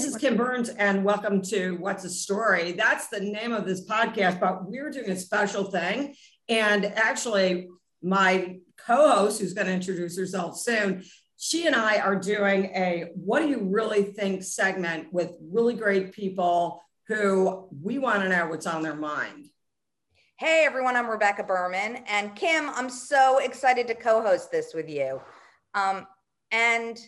This 0.00 0.14
is 0.14 0.16
Kim 0.16 0.34
Berns, 0.34 0.70
and 0.70 1.04
welcome 1.04 1.42
to 1.42 1.72
What's 1.72 2.04
a 2.04 2.08
Story. 2.08 2.72
That's 2.72 3.08
the 3.08 3.20
name 3.20 3.52
of 3.52 3.66
this 3.66 3.84
podcast, 3.84 4.40
but 4.40 4.64
we're 4.64 4.88
doing 4.88 5.10
a 5.10 5.16
special 5.16 5.64
thing. 5.64 6.14
And 6.48 6.86
actually, 6.86 7.68
my 8.00 8.60
co 8.78 9.10
host, 9.10 9.42
who's 9.42 9.52
going 9.52 9.66
to 9.66 9.74
introduce 9.74 10.16
herself 10.16 10.58
soon, 10.58 11.04
she 11.36 11.66
and 11.66 11.76
I 11.76 11.98
are 11.98 12.16
doing 12.16 12.72
a 12.74 13.10
What 13.14 13.40
Do 13.40 13.48
You 13.48 13.68
Really 13.70 14.04
Think 14.04 14.42
segment 14.42 15.12
with 15.12 15.32
really 15.38 15.74
great 15.74 16.12
people 16.12 16.82
who 17.06 17.68
we 17.82 17.98
want 17.98 18.22
to 18.22 18.30
know 18.30 18.46
what's 18.46 18.66
on 18.66 18.80
their 18.80 18.96
mind. 18.96 19.48
Hey 20.38 20.64
everyone, 20.64 20.96
I'm 20.96 21.10
Rebecca 21.10 21.42
Berman. 21.42 22.04
And 22.06 22.34
Kim, 22.34 22.70
I'm 22.70 22.88
so 22.88 23.36
excited 23.40 23.86
to 23.88 23.94
co 23.94 24.22
host 24.22 24.50
this 24.50 24.72
with 24.72 24.88
you. 24.88 25.20
Um, 25.74 26.06
and 26.52 26.98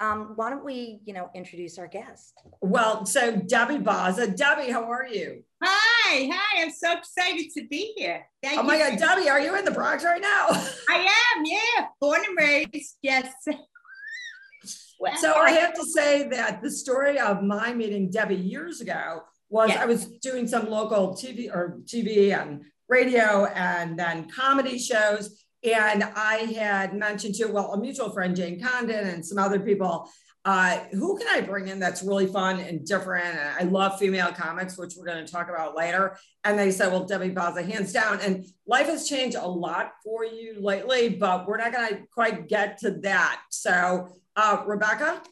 um, 0.00 0.32
why 0.34 0.48
don't 0.48 0.64
we, 0.64 1.00
you 1.04 1.12
know, 1.12 1.30
introduce 1.34 1.78
our 1.78 1.86
guest? 1.86 2.42
Well, 2.62 3.04
so 3.04 3.36
Debbie 3.36 3.78
Bazza. 3.78 4.34
Debbie, 4.34 4.72
how 4.72 4.90
are 4.90 5.06
you? 5.06 5.44
Hi, 5.62 6.30
hi. 6.32 6.62
I'm 6.62 6.70
so 6.70 6.96
excited 6.96 7.50
to 7.56 7.66
be 7.68 7.92
here. 7.96 8.26
Thank 8.42 8.58
oh 8.58 8.62
my 8.62 8.78
God, 8.78 8.98
Debbie, 8.98 9.28
are 9.28 9.40
you 9.40 9.56
in 9.56 9.64
the 9.64 9.70
Bronx 9.70 10.02
right 10.02 10.22
now? 10.22 10.46
I 10.88 11.06
am, 11.36 11.44
yeah. 11.44 11.86
Born 12.00 12.20
and 12.26 12.36
raised, 12.36 12.96
yes. 13.02 13.30
so 15.20 15.34
I 15.34 15.50
have 15.50 15.74
to 15.74 15.84
say 15.84 16.28
that 16.28 16.62
the 16.62 16.70
story 16.70 17.18
of 17.18 17.42
my 17.42 17.74
meeting 17.74 18.10
Debbie 18.10 18.36
years 18.36 18.80
ago 18.80 19.22
was 19.50 19.68
yes. 19.68 19.80
I 19.80 19.84
was 19.84 20.06
doing 20.06 20.46
some 20.46 20.70
local 20.70 21.14
TV 21.14 21.54
or 21.54 21.80
TV 21.84 22.32
and 22.32 22.62
radio 22.88 23.46
and 23.46 23.98
then 23.98 24.30
comedy 24.30 24.78
shows. 24.78 25.44
And 25.62 26.04
I 26.04 26.52
had 26.56 26.94
mentioned 26.94 27.34
to, 27.36 27.46
well, 27.46 27.72
a 27.74 27.80
mutual 27.80 28.10
friend, 28.10 28.34
Jane 28.34 28.60
Condon, 28.62 29.08
and 29.08 29.24
some 29.24 29.38
other 29.38 29.60
people, 29.60 30.10
uh, 30.46 30.78
who 30.92 31.18
can 31.18 31.28
I 31.28 31.42
bring 31.42 31.68
in 31.68 31.78
that's 31.78 32.02
really 32.02 32.26
fun 32.26 32.60
and 32.60 32.86
different? 32.86 33.26
And 33.26 33.38
I 33.58 33.70
love 33.70 33.98
female 33.98 34.32
comics, 34.32 34.78
which 34.78 34.94
we're 34.96 35.04
going 35.04 35.24
to 35.24 35.30
talk 35.30 35.50
about 35.50 35.76
later. 35.76 36.16
And 36.44 36.58
they 36.58 36.70
said, 36.70 36.90
well, 36.90 37.04
Debbie 37.04 37.30
Bazza, 37.30 37.70
hands 37.70 37.92
down. 37.92 38.20
And 38.20 38.46
life 38.66 38.86
has 38.86 39.06
changed 39.06 39.36
a 39.36 39.46
lot 39.46 39.92
for 40.02 40.24
you 40.24 40.56
lately, 40.58 41.10
but 41.10 41.46
we're 41.46 41.58
not 41.58 41.72
going 41.72 41.88
to 41.90 42.02
quite 42.14 42.48
get 42.48 42.78
to 42.78 42.92
that. 43.02 43.42
So, 43.50 44.08
uh, 44.36 44.62
Rebecca? 44.66 45.22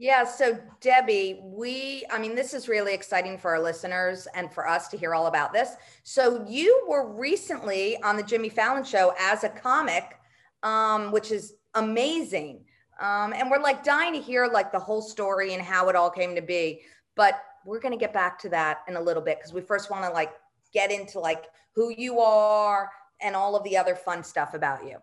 Yeah, 0.00 0.24
so 0.24 0.58
Debbie, 0.80 1.40
we, 1.42 2.06
I 2.10 2.18
mean, 2.18 2.34
this 2.34 2.54
is 2.54 2.70
really 2.70 2.94
exciting 2.94 3.36
for 3.36 3.50
our 3.50 3.60
listeners 3.60 4.26
and 4.34 4.50
for 4.50 4.66
us 4.66 4.88
to 4.88 4.96
hear 4.96 5.14
all 5.14 5.26
about 5.26 5.52
this. 5.52 5.74
So, 6.04 6.42
you 6.48 6.86
were 6.88 7.12
recently 7.12 8.02
on 8.02 8.16
the 8.16 8.22
Jimmy 8.22 8.48
Fallon 8.48 8.82
show 8.82 9.12
as 9.20 9.44
a 9.44 9.50
comic, 9.50 10.18
um, 10.62 11.12
which 11.12 11.30
is 11.30 11.52
amazing. 11.74 12.64
Um, 12.98 13.34
and 13.34 13.50
we're 13.50 13.60
like 13.60 13.84
dying 13.84 14.14
to 14.14 14.20
hear 14.22 14.46
like 14.46 14.72
the 14.72 14.78
whole 14.78 15.02
story 15.02 15.52
and 15.52 15.62
how 15.62 15.90
it 15.90 15.96
all 15.96 16.08
came 16.08 16.34
to 16.34 16.40
be. 16.40 16.80
But 17.14 17.34
we're 17.66 17.80
going 17.80 17.92
to 17.92 18.00
get 18.00 18.14
back 18.14 18.38
to 18.38 18.48
that 18.48 18.78
in 18.88 18.96
a 18.96 19.00
little 19.02 19.22
bit 19.22 19.36
because 19.36 19.52
we 19.52 19.60
first 19.60 19.90
want 19.90 20.06
to 20.06 20.10
like 20.10 20.32
get 20.72 20.90
into 20.90 21.20
like 21.20 21.44
who 21.74 21.92
you 21.94 22.20
are 22.20 22.88
and 23.20 23.36
all 23.36 23.54
of 23.54 23.62
the 23.64 23.76
other 23.76 23.94
fun 23.94 24.24
stuff 24.24 24.54
about 24.54 24.82
you. 24.82 24.96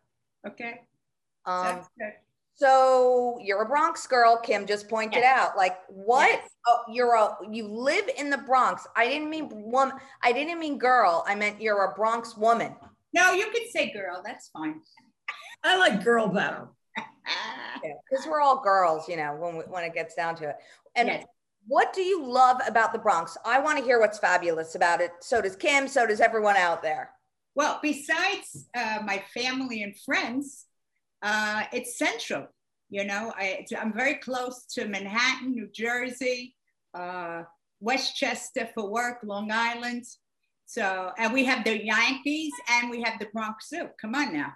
Okay. 0.47 0.81
Um, 1.45 1.65
Sounds 1.65 1.87
good. 1.99 2.13
So 2.57 3.37
you're 3.39 3.61
a 3.61 3.67
Bronx 3.67 4.07
girl, 4.07 4.39
Kim 4.41 4.65
just 4.65 4.89
pointed 4.89 5.19
yes. 5.19 5.39
out. 5.39 5.57
Like 5.57 5.77
what? 5.89 6.27
Yes. 6.27 6.49
Oh, 6.67 6.79
you're 6.91 7.13
a 7.13 7.37
you 7.51 7.67
live 7.67 8.09
in 8.17 8.31
the 8.31 8.39
Bronx. 8.39 8.87
I 8.95 9.07
didn't 9.07 9.29
mean 9.29 9.49
woman. 9.51 9.95
I 10.23 10.31
didn't 10.31 10.59
mean 10.59 10.79
girl. 10.79 11.23
I 11.27 11.35
meant 11.35 11.61
you're 11.61 11.83
a 11.85 11.93
Bronx 11.93 12.35
woman. 12.35 12.75
No, 13.13 13.31
you 13.31 13.45
can 13.51 13.69
say 13.69 13.93
girl. 13.93 14.23
That's 14.25 14.49
fine. 14.49 14.81
I 15.63 15.77
like 15.77 16.03
girl 16.03 16.27
better. 16.29 16.67
Because 16.95 17.05
yeah, 18.25 18.31
we're 18.31 18.41
all 18.41 18.63
girls, 18.63 19.07
you 19.07 19.17
know, 19.17 19.35
when 19.35 19.57
we, 19.57 19.63
when 19.63 19.83
it 19.83 19.93
gets 19.93 20.15
down 20.15 20.35
to 20.37 20.49
it. 20.49 20.55
And 20.95 21.09
yes. 21.09 21.25
what 21.67 21.93
do 21.93 22.01
you 22.01 22.25
love 22.25 22.59
about 22.67 22.91
the 22.91 22.99
Bronx? 22.99 23.37
I 23.45 23.59
want 23.59 23.77
to 23.77 23.83
hear 23.83 23.99
what's 23.99 24.17
fabulous 24.17 24.73
about 24.73 24.99
it. 24.99 25.11
So 25.19 25.41
does 25.41 25.55
Kim. 25.55 25.87
So 25.87 26.07
does 26.07 26.21
everyone 26.21 26.57
out 26.57 26.81
there. 26.81 27.11
Well, 27.53 27.79
besides 27.83 28.67
uh, 28.75 28.99
my 29.05 29.23
family 29.33 29.83
and 29.83 29.95
friends, 29.99 30.65
uh, 31.21 31.63
it's 31.71 31.97
central. 31.97 32.47
You 32.89 33.03
know, 33.03 33.33
I, 33.35 33.65
I'm 33.77 33.93
very 33.93 34.15
close 34.15 34.65
to 34.73 34.87
Manhattan, 34.87 35.51
New 35.51 35.67
Jersey, 35.73 36.55
uh, 36.93 37.43
Westchester 37.79 38.69
for 38.73 38.89
work, 38.89 39.19
Long 39.23 39.51
Island. 39.51 40.05
So, 40.65 41.11
and 41.17 41.33
we 41.33 41.45
have 41.45 41.63
the 41.63 41.83
Yankees 41.83 42.53
and 42.69 42.89
we 42.89 43.01
have 43.01 43.19
the 43.19 43.27
Bronx 43.33 43.69
Zoo. 43.69 43.89
Come 43.99 44.15
on 44.15 44.33
now. 44.33 44.53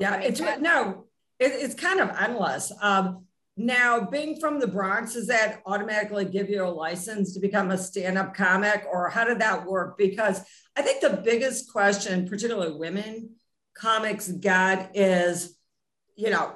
Yeah, 0.00 0.20
it's 0.20 0.40
no, 0.40 1.06
it, 1.38 1.52
it's 1.52 1.74
kind 1.74 2.00
of 2.00 2.10
endless. 2.18 2.72
Um, 2.80 3.24
now, 3.56 4.00
being 4.00 4.38
from 4.38 4.60
the 4.60 4.68
Bronx, 4.68 5.14
does 5.14 5.26
that 5.28 5.62
automatically 5.66 6.24
give 6.24 6.48
you 6.48 6.64
a 6.64 6.68
license 6.68 7.34
to 7.34 7.40
become 7.40 7.72
a 7.72 7.78
stand 7.78 8.16
up 8.16 8.34
comic, 8.34 8.84
or 8.90 9.08
how 9.08 9.24
did 9.24 9.40
that 9.40 9.66
work? 9.66 9.98
Because 9.98 10.42
I 10.76 10.82
think 10.82 11.00
the 11.00 11.20
biggest 11.24 11.72
question, 11.72 12.28
particularly 12.28 12.72
women 12.72 13.30
comics, 13.74 14.28
got 14.28 14.96
is 14.96 15.57
you 16.18 16.30
know, 16.30 16.52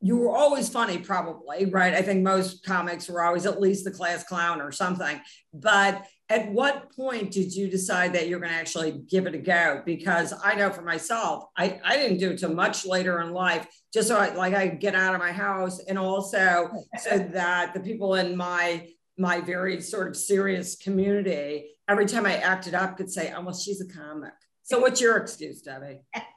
you 0.00 0.16
were 0.16 0.34
always 0.34 0.68
funny, 0.68 0.98
probably, 0.98 1.66
right? 1.66 1.92
I 1.92 2.00
think 2.00 2.22
most 2.22 2.64
comics 2.64 3.08
were 3.08 3.22
always 3.22 3.44
at 3.44 3.60
least 3.60 3.84
the 3.84 3.90
class 3.90 4.24
clown 4.24 4.60
or 4.60 4.72
something. 4.72 5.20
But 5.52 6.06
at 6.30 6.50
what 6.50 6.94
point 6.94 7.30
did 7.30 7.54
you 7.54 7.68
decide 7.68 8.14
that 8.14 8.26
you're 8.28 8.40
going 8.40 8.52
to 8.52 8.58
actually 8.58 9.02
give 9.08 9.26
it 9.26 9.34
a 9.34 9.38
go? 9.38 9.82
Because 9.84 10.32
I 10.42 10.54
know 10.54 10.70
for 10.70 10.82
myself, 10.82 11.44
I, 11.56 11.78
I 11.84 11.96
didn't 11.96 12.18
do 12.18 12.30
it 12.30 12.38
till 12.38 12.54
much 12.54 12.86
later 12.86 13.20
in 13.20 13.32
life, 13.32 13.66
just 13.92 14.08
so 14.08 14.16
I 14.16 14.34
like 14.34 14.54
I 14.54 14.68
get 14.68 14.94
out 14.94 15.14
of 15.14 15.20
my 15.20 15.32
house, 15.32 15.78
and 15.80 15.98
also 15.98 16.70
so 16.98 17.18
that 17.18 17.74
the 17.74 17.80
people 17.80 18.14
in 18.14 18.36
my 18.36 18.88
my 19.18 19.40
very 19.40 19.80
sort 19.80 20.08
of 20.08 20.16
serious 20.16 20.76
community, 20.76 21.70
every 21.88 22.06
time 22.06 22.26
I 22.26 22.36
acted 22.36 22.74
up, 22.74 22.96
could 22.96 23.10
say, 23.10 23.32
"Oh, 23.36 23.42
well, 23.42 23.54
she's 23.54 23.80
a 23.80 23.88
comic." 23.88 24.32
So 24.62 24.80
what's 24.80 25.00
your 25.00 25.16
excuse, 25.16 25.62
Debbie? 25.62 26.00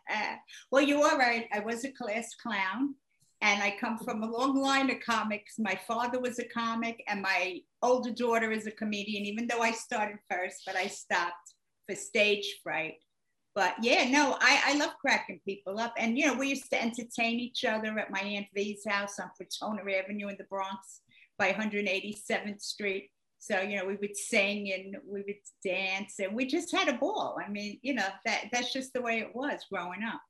well, 0.72 0.82
you 0.82 1.02
are 1.02 1.18
right. 1.18 1.48
I 1.54 1.60
was 1.60 1.84
a 1.84 1.92
class 1.92 2.36
clown 2.36 2.96
and 3.42 3.64
I 3.64 3.78
come 3.80 3.98
from 3.98 4.24
a 4.24 4.30
long 4.30 4.56
line 4.56 4.90
of 4.90 5.00
comics. 5.00 5.56
My 5.58 5.80
father 5.88 6.20
was 6.20 6.40
a 6.40 6.48
comic 6.48 7.04
and 7.08 7.22
my 7.22 7.62
older 7.82 8.12
daughter 8.12 8.52
is 8.52 8.68
a 8.68 8.72
comedian, 8.72 9.26
even 9.26 9.48
though 9.48 9.62
I 9.62 9.72
started 9.72 10.18
first, 10.30 10.64
but 10.66 10.76
I 10.76 10.88
stopped 10.88 11.54
for 11.88 11.96
stage 11.96 12.60
fright. 12.64 12.96
But 13.56 13.76
yeah, 13.82 14.10
no, 14.10 14.38
I, 14.40 14.62
I 14.68 14.78
love 14.78 14.92
cracking 15.02 15.42
people 15.46 15.80
up. 15.80 15.94
And, 15.98 16.18
you 16.18 16.28
know, 16.28 16.34
we 16.34 16.50
used 16.50 16.70
to 16.72 16.82
entertain 16.82 17.40
each 17.40 17.66
other 17.66 17.98
at 17.98 18.12
my 18.12 18.20
Aunt 18.20 18.48
V's 18.54 18.86
house 18.88 19.20
on 19.20 19.32
Crotona 19.40 19.82
Avenue 19.82 20.28
in 20.28 20.38
the 20.38 20.46
Bronx 20.46 21.02
by 21.38 21.54
187th 21.54 22.62
Street. 22.62 23.10
So, 23.40 23.62
you 23.62 23.78
know, 23.78 23.86
we 23.86 23.96
would 23.96 24.16
sing 24.18 24.72
and 24.74 24.98
we 25.08 25.24
would 25.26 25.36
dance 25.64 26.20
and 26.20 26.36
we 26.36 26.46
just 26.46 26.76
had 26.76 26.90
a 26.90 26.94
ball. 26.94 27.38
I 27.44 27.50
mean, 27.50 27.80
you 27.82 27.94
know, 27.94 28.08
that 28.26 28.46
that's 28.52 28.74
just 28.74 28.94
the 28.94 29.02
way 29.02 29.20
it 29.20 29.34
was 29.34 29.66
growing 29.72 30.04
up. 30.04 30.22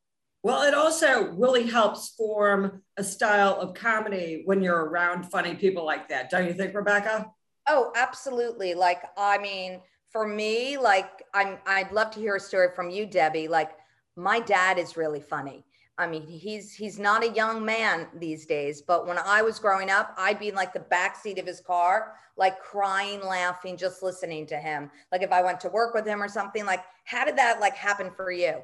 Well, 0.44 0.62
it 0.62 0.74
also 0.74 1.32
really 1.32 1.68
helps 1.68 2.10
form 2.10 2.82
a 2.98 3.04
style 3.04 3.60
of 3.60 3.74
comedy 3.74 4.44
when 4.46 4.62
you're 4.62 4.86
around 4.86 5.30
funny 5.30 5.56
people 5.56 5.86
like 5.86 6.08
that. 6.10 6.30
Don't 6.30 6.48
you 6.48 6.54
think, 6.54 6.74
Rebecca? 6.74 7.26
Oh, 7.68 7.92
absolutely. 7.96 8.74
Like, 8.74 9.02
I 9.18 9.38
mean, 9.38 9.82
for 10.12 10.28
me, 10.28 10.78
like 10.78 11.24
I'm 11.34 11.58
I'd 11.66 11.92
love 11.92 12.12
to 12.12 12.20
hear 12.20 12.36
a 12.36 12.40
story 12.40 12.70
from 12.76 12.90
you, 12.90 13.06
Debbie. 13.06 13.48
Like 13.48 13.72
my 14.16 14.40
dad 14.40 14.78
is 14.78 14.98
really 14.98 15.22
funny. 15.22 15.66
I 16.00 16.08
mean, 16.08 16.26
he's 16.26 16.74
he's 16.74 16.98
not 16.98 17.26
a 17.26 17.30
young 17.30 17.66
man 17.66 18.08
these 18.18 18.46
days, 18.46 18.82
but 18.82 19.06
when 19.06 19.18
I 19.18 19.42
was 19.42 19.60
growing 19.60 19.90
up, 19.90 20.16
I'd 20.18 20.40
be 20.40 20.48
in 20.48 20.56
like 20.56 20.72
the 20.74 20.80
back 20.80 21.18
seat 21.18 21.38
of 21.38 21.46
his 21.46 21.60
car, 21.60 22.14
like 22.38 22.62
crying, 22.62 23.22
laughing, 23.22 23.76
just 23.76 24.02
listening 24.02 24.48
to 24.48 24.58
him. 24.58 24.90
Like 25.12 25.24
if 25.24 25.34
I 25.34 25.44
went 25.44 25.60
to 25.60 25.70
work 25.70 25.94
with 25.94 26.08
him 26.08 26.24
or 26.24 26.30
something, 26.30 26.66
like 26.66 26.86
how 27.04 27.26
did 27.26 27.38
that 27.38 27.60
like 27.60 27.76
happen 27.76 28.12
for 28.16 28.32
you? 28.32 28.62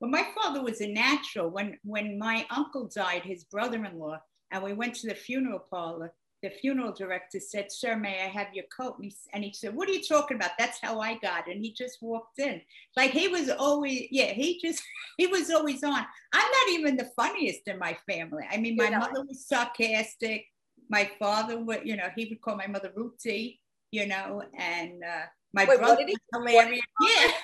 Well, 0.00 0.10
my 0.10 0.26
father 0.34 0.62
was 0.62 0.80
a 0.80 0.90
natural. 0.90 1.50
When 1.50 1.78
when 1.84 2.18
my 2.18 2.46
uncle 2.50 2.88
died, 2.88 3.22
his 3.24 3.44
brother-in-law, 3.44 4.20
and 4.50 4.62
we 4.64 4.72
went 4.72 4.94
to 4.96 5.08
the 5.08 5.14
funeral 5.14 5.58
parlor, 5.70 6.14
the 6.44 6.50
funeral 6.50 6.92
director 6.92 7.40
said, 7.40 7.72
Sir, 7.72 7.96
may 7.96 8.22
I 8.22 8.28
have 8.28 8.48
your 8.52 8.66
coat? 8.66 8.96
And 8.98 9.06
he, 9.06 9.16
and 9.32 9.42
he, 9.42 9.54
said, 9.54 9.74
What 9.74 9.88
are 9.88 9.92
you 9.92 10.02
talking 10.02 10.36
about? 10.36 10.50
That's 10.58 10.78
how 10.78 11.00
I 11.00 11.14
got 11.18 11.48
it. 11.48 11.56
And 11.56 11.64
he 11.64 11.72
just 11.72 12.02
walked 12.02 12.38
in. 12.38 12.60
Like 12.96 13.12
he 13.12 13.28
was 13.28 13.48
always, 13.48 14.08
yeah, 14.10 14.26
he 14.26 14.60
just, 14.60 14.82
he 15.16 15.26
was 15.26 15.50
always 15.50 15.82
on. 15.82 16.04
I'm 16.34 16.50
not 16.50 16.68
even 16.78 16.96
the 16.98 17.10
funniest 17.16 17.66
in 17.66 17.78
my 17.78 17.96
family. 18.08 18.44
I 18.50 18.58
mean, 18.58 18.76
my 18.76 18.90
mother 18.90 19.24
was 19.26 19.48
sarcastic. 19.48 20.44
My 20.90 21.10
father 21.18 21.58
would, 21.58 21.86
you 21.86 21.96
know, 21.96 22.08
he 22.14 22.26
would 22.26 22.42
call 22.42 22.56
my 22.56 22.66
mother 22.66 22.92
Ruti, 22.94 23.58
you 23.90 24.06
know, 24.06 24.42
and 24.58 25.02
uh, 25.02 25.24
my 25.54 25.64
Wait, 25.64 25.78
brother 25.78 26.04
was 26.04 26.18
hilarious. 26.32 26.82
Yeah. 27.00 27.32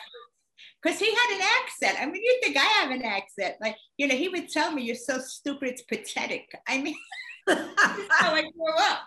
Because 0.83 0.99
he 0.99 1.11
had 1.11 1.37
an 1.37 1.43
accent. 1.63 1.99
I 2.01 2.07
mean, 2.07 2.23
you 2.25 2.41
think 2.43 2.57
I 2.57 2.61
have 2.61 2.91
an 2.91 3.03
accent. 3.03 3.57
Like, 3.61 3.77
you 3.99 4.09
know, 4.09 4.15
he 4.15 4.31
would 4.31 4.49
tell 4.49 4.73
me, 4.73 4.81
You're 4.81 4.95
so 4.95 5.19
stupid, 5.19 5.69
it's 5.69 5.83
pathetic. 5.83 6.51
I 6.67 6.81
mean, 6.81 6.97
how 8.11 8.35
I 8.35 8.43
grew 8.43 8.75
up. 8.81 9.01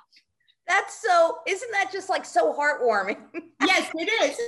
That's 0.68 1.01
so, 1.01 1.38
isn't 1.48 1.72
that 1.72 1.92
just 1.92 2.10
like 2.10 2.25
so 2.25 2.54
heartwarming? 2.54 3.18
yes, 3.66 3.90
it 3.95 4.10
is. 4.24 4.40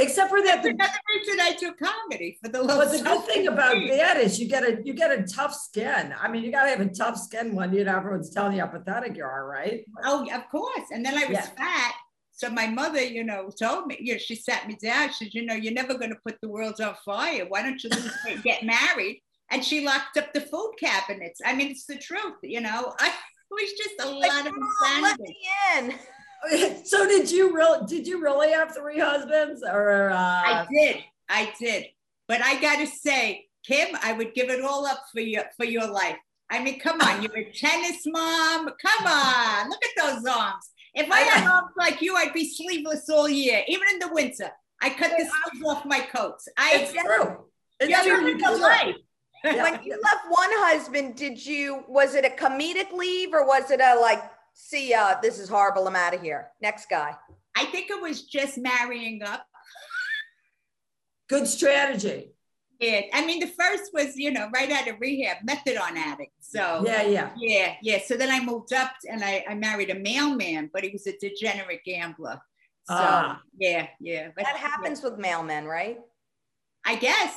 Except 0.00 0.30
for 0.30 0.40
that, 0.42 0.62
That's 0.62 0.68
another 0.68 0.92
reason 1.16 1.40
I 1.40 1.54
do 1.58 1.72
comedy 1.74 2.38
for 2.42 2.48
the 2.50 2.62
love. 2.62 2.78
But 2.78 2.92
the 2.96 3.02
good 3.02 3.24
thing 3.24 3.48
about 3.48 3.74
that 3.88 4.16
is 4.18 4.38
you 4.38 4.46
get 4.48 4.62
a 4.62 4.78
you 4.84 4.94
get 4.94 5.10
a 5.10 5.24
tough 5.24 5.52
skin. 5.52 6.14
I 6.20 6.28
mean, 6.30 6.44
you 6.44 6.52
gotta 6.52 6.70
have 6.70 6.80
a 6.80 6.88
tough 6.88 7.16
skin 7.18 7.52
when 7.54 7.72
you 7.72 7.82
know 7.84 7.96
everyone's 7.96 8.30
telling 8.30 8.54
you 8.56 8.60
how 8.60 8.68
pathetic 8.68 9.16
you 9.16 9.24
are, 9.24 9.46
right? 9.48 9.84
Oh, 10.04 10.24
of 10.32 10.48
course. 10.50 10.86
And 10.92 11.04
then 11.04 11.14
I 11.14 11.24
was 11.26 11.30
Yeah. 11.38 11.42
fat. 11.42 11.94
So 12.30 12.48
my 12.48 12.68
mother, 12.68 13.02
you 13.02 13.24
know, 13.24 13.50
told 13.60 13.88
me, 13.88 13.96
you 14.00 14.12
know, 14.12 14.18
she 14.18 14.36
sat 14.36 14.68
me 14.68 14.76
down. 14.80 15.08
She 15.08 15.24
said, 15.24 15.34
you 15.34 15.44
know, 15.44 15.54
you're 15.54 15.72
never 15.72 15.94
going 15.94 16.10
to 16.10 16.18
put 16.24 16.36
the 16.40 16.48
world 16.48 16.80
on 16.80 16.94
fire. 17.04 17.44
Why 17.48 17.62
don't 17.62 17.82
you 17.82 17.90
lose 17.90 18.16
weight, 18.24 18.44
get 18.44 18.62
married? 18.62 19.20
And 19.50 19.64
she 19.64 19.84
locked 19.84 20.16
up 20.16 20.32
the 20.32 20.40
food 20.42 20.74
cabinets. 20.78 21.40
I 21.44 21.54
mean, 21.54 21.70
it's 21.70 21.86
the 21.86 21.96
truth, 21.96 22.36
you 22.42 22.60
know. 22.60 22.94
I, 23.00 23.08
it 23.08 23.14
was 23.50 23.72
just 23.72 24.00
a 24.00 24.10
Like, 24.10 24.30
lot 24.30 24.46
of 24.46 24.52
come 24.52 24.62
on, 24.86 25.02
let 25.02 25.20
me 25.20 25.36
in. 25.78 25.94
So 26.84 27.04
did 27.08 27.28
you 27.32 27.52
real 27.56 27.84
did 27.84 28.06
you 28.06 28.22
really 28.22 28.52
have 28.52 28.72
three 28.72 29.00
husbands 29.00 29.64
or 29.68 30.10
uh 30.10 30.14
I 30.16 30.66
did. 30.70 30.98
I 31.28 31.52
did. 31.58 31.86
But 32.28 32.42
I 32.42 32.60
got 32.60 32.78
to 32.78 32.86
say, 32.86 33.46
Kim, 33.66 33.88
I 34.02 34.12
would 34.12 34.34
give 34.34 34.48
it 34.48 34.62
all 34.64 34.86
up 34.86 35.02
for 35.12 35.20
you 35.20 35.42
for 35.56 35.64
your 35.64 35.88
life. 35.90 36.16
I 36.50 36.62
mean, 36.62 36.78
come 36.78 37.00
on, 37.00 37.22
you're 37.22 37.36
a 37.38 37.50
tennis 37.52 38.02
mom. 38.06 38.68
Come 38.86 39.06
on, 39.06 39.68
look 39.68 39.80
at 39.84 40.02
those 40.14 40.24
arms. 40.26 40.70
If 40.94 41.10
I 41.10 41.20
had 41.20 41.46
arms 41.50 41.72
like 41.76 42.00
you, 42.02 42.14
I'd 42.16 42.32
be 42.32 42.48
sleeveless 42.48 43.08
all 43.10 43.28
year, 43.28 43.62
even 43.66 43.88
in 43.94 43.98
the 43.98 44.12
winter. 44.12 44.50
I 44.80 44.90
cut 44.90 45.10
the 45.18 45.24
sleeves 45.24 45.66
off 45.66 45.84
my 45.86 46.00
coats. 46.00 46.48
it's 46.56 46.92
I 46.96 47.02
true. 47.02 47.46
It's 47.80 47.90
you're 47.90 48.02
true. 48.04 48.12
You 48.12 48.24
living 48.26 48.38
can 48.38 48.54
do 48.54 48.62
life. 48.62 48.96
Yeah. 49.44 49.62
When 49.62 49.82
you 49.84 49.92
left 49.92 50.24
one 50.28 50.50
husband, 50.52 51.14
did 51.16 51.44
you, 51.44 51.84
was 51.86 52.14
it 52.14 52.24
a 52.24 52.28
comedic 52.30 52.92
leave 52.92 53.32
or 53.32 53.46
was 53.46 53.70
it 53.70 53.80
a 53.80 53.94
like, 54.00 54.22
see 54.52 54.90
ya, 54.90 55.14
this 55.22 55.38
is 55.38 55.48
horrible, 55.48 55.86
I'm 55.86 55.94
out 55.96 56.14
of 56.14 56.20
here? 56.22 56.48
Next 56.60 56.88
guy. 56.90 57.14
I 57.56 57.64
think 57.66 57.90
it 57.90 58.00
was 58.02 58.22
just 58.24 58.58
marrying 58.58 59.22
up. 59.22 59.46
Good 61.28 61.46
strategy. 61.46 62.32
Yeah, 62.80 63.02
I 63.12 63.26
mean, 63.26 63.40
the 63.40 63.48
first 63.58 63.90
was, 63.92 64.16
you 64.16 64.30
know, 64.30 64.48
right 64.54 64.70
out 64.70 64.86
of 64.88 65.00
rehab, 65.00 65.38
methadone 65.48 65.96
addict. 65.96 66.32
So 66.40 66.84
Yeah, 66.86 67.02
yeah. 67.02 67.30
Yeah, 67.36 67.74
yeah. 67.82 67.98
So 68.06 68.16
then 68.16 68.30
I 68.30 68.44
moved 68.44 68.72
up 68.72 68.92
and 69.10 69.24
I, 69.24 69.44
I 69.48 69.54
married 69.54 69.90
a 69.90 69.96
mailman, 69.98 70.70
but 70.72 70.84
he 70.84 70.90
was 70.90 71.06
a 71.08 71.16
degenerate 71.18 71.82
gambler. 71.84 72.40
So 72.84 72.94
Ah. 72.94 73.42
yeah, 73.58 73.88
yeah. 74.00 74.28
But 74.34 74.44
That 74.44 74.56
happens 74.56 75.02
with 75.02 75.14
mailmen, 75.18 75.66
right? 75.66 75.98
I 76.84 76.94
guess. 76.96 77.36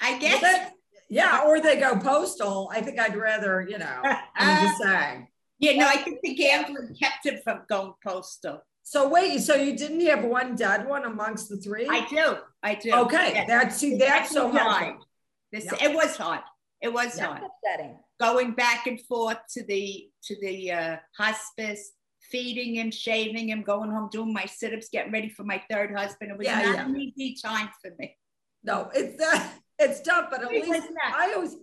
I 0.00 0.10
Well, 0.12 0.20
guess. 0.20 0.40
that- 0.42 0.72
yeah, 1.12 1.42
or 1.46 1.60
they 1.60 1.76
go 1.78 1.96
postal. 1.98 2.70
I 2.72 2.80
think 2.80 2.98
I'd 2.98 3.16
rather, 3.16 3.60
you 3.68 3.78
know, 3.78 4.00
I'm 4.36 4.66
just 4.66 4.82
saying. 4.82 5.28
yeah, 5.58 5.72
no, 5.76 5.86
I 5.86 5.96
think 5.98 6.20
the 6.22 6.34
gambling 6.34 6.96
kept 7.00 7.26
him 7.26 7.38
from 7.44 7.62
going 7.68 7.92
postal. 8.04 8.62
So 8.82 9.08
wait, 9.08 9.38
so 9.40 9.54
you 9.54 9.76
didn't 9.76 10.04
have 10.06 10.24
one 10.24 10.56
dead 10.56 10.88
one 10.88 11.04
amongst 11.04 11.48
the 11.48 11.56
three? 11.58 11.86
I 11.88 12.06
do. 12.08 12.36
I 12.62 12.74
do. 12.74 12.92
Okay, 13.04 13.32
Yeah. 13.34 13.44
that's 13.46 13.76
see, 13.76 13.96
that's 13.96 14.30
so 14.32 14.50
helpful. 14.50 15.06
This, 15.52 15.64
Yeah. 15.66 15.88
It 15.90 15.94
was 15.94 16.16
hard. 16.16 16.40
It 16.80 16.92
was 16.92 17.16
Yeah. 17.16 17.26
hard. 17.26 17.42
Upsetting. 17.44 17.98
Going 18.18 18.52
back 18.52 18.86
and 18.86 19.00
forth 19.02 19.38
to 19.54 19.62
the 19.64 20.08
to 20.24 20.36
the 20.40 20.72
uh, 20.72 20.96
hospice, 21.16 21.92
feeding 22.30 22.74
him, 22.76 22.90
shaving 22.90 23.48
him, 23.50 23.62
going 23.62 23.90
home, 23.90 24.08
doing 24.10 24.32
my 24.32 24.46
sit-ups, 24.46 24.88
getting 24.88 25.12
ready 25.12 25.28
for 25.28 25.44
my 25.44 25.62
third 25.70 25.94
husband. 25.96 26.30
It 26.32 26.38
was 26.38 26.46
Yeah, 26.46 26.62
not 26.62 26.74
yeah. 26.76 26.86
an 26.86 26.96
easy 26.96 27.36
time 27.44 27.68
for 27.80 27.90
me. 27.98 28.16
No, 28.64 28.90
it's 28.94 29.20
uh, 29.22 29.48
it's 29.82 30.00
tough, 30.00 30.28
but 30.30 30.42
at 30.42 30.52
It 30.52 30.60
was 30.60 30.68
least. 30.68 30.88
I 31.04 31.32
always 31.34 31.56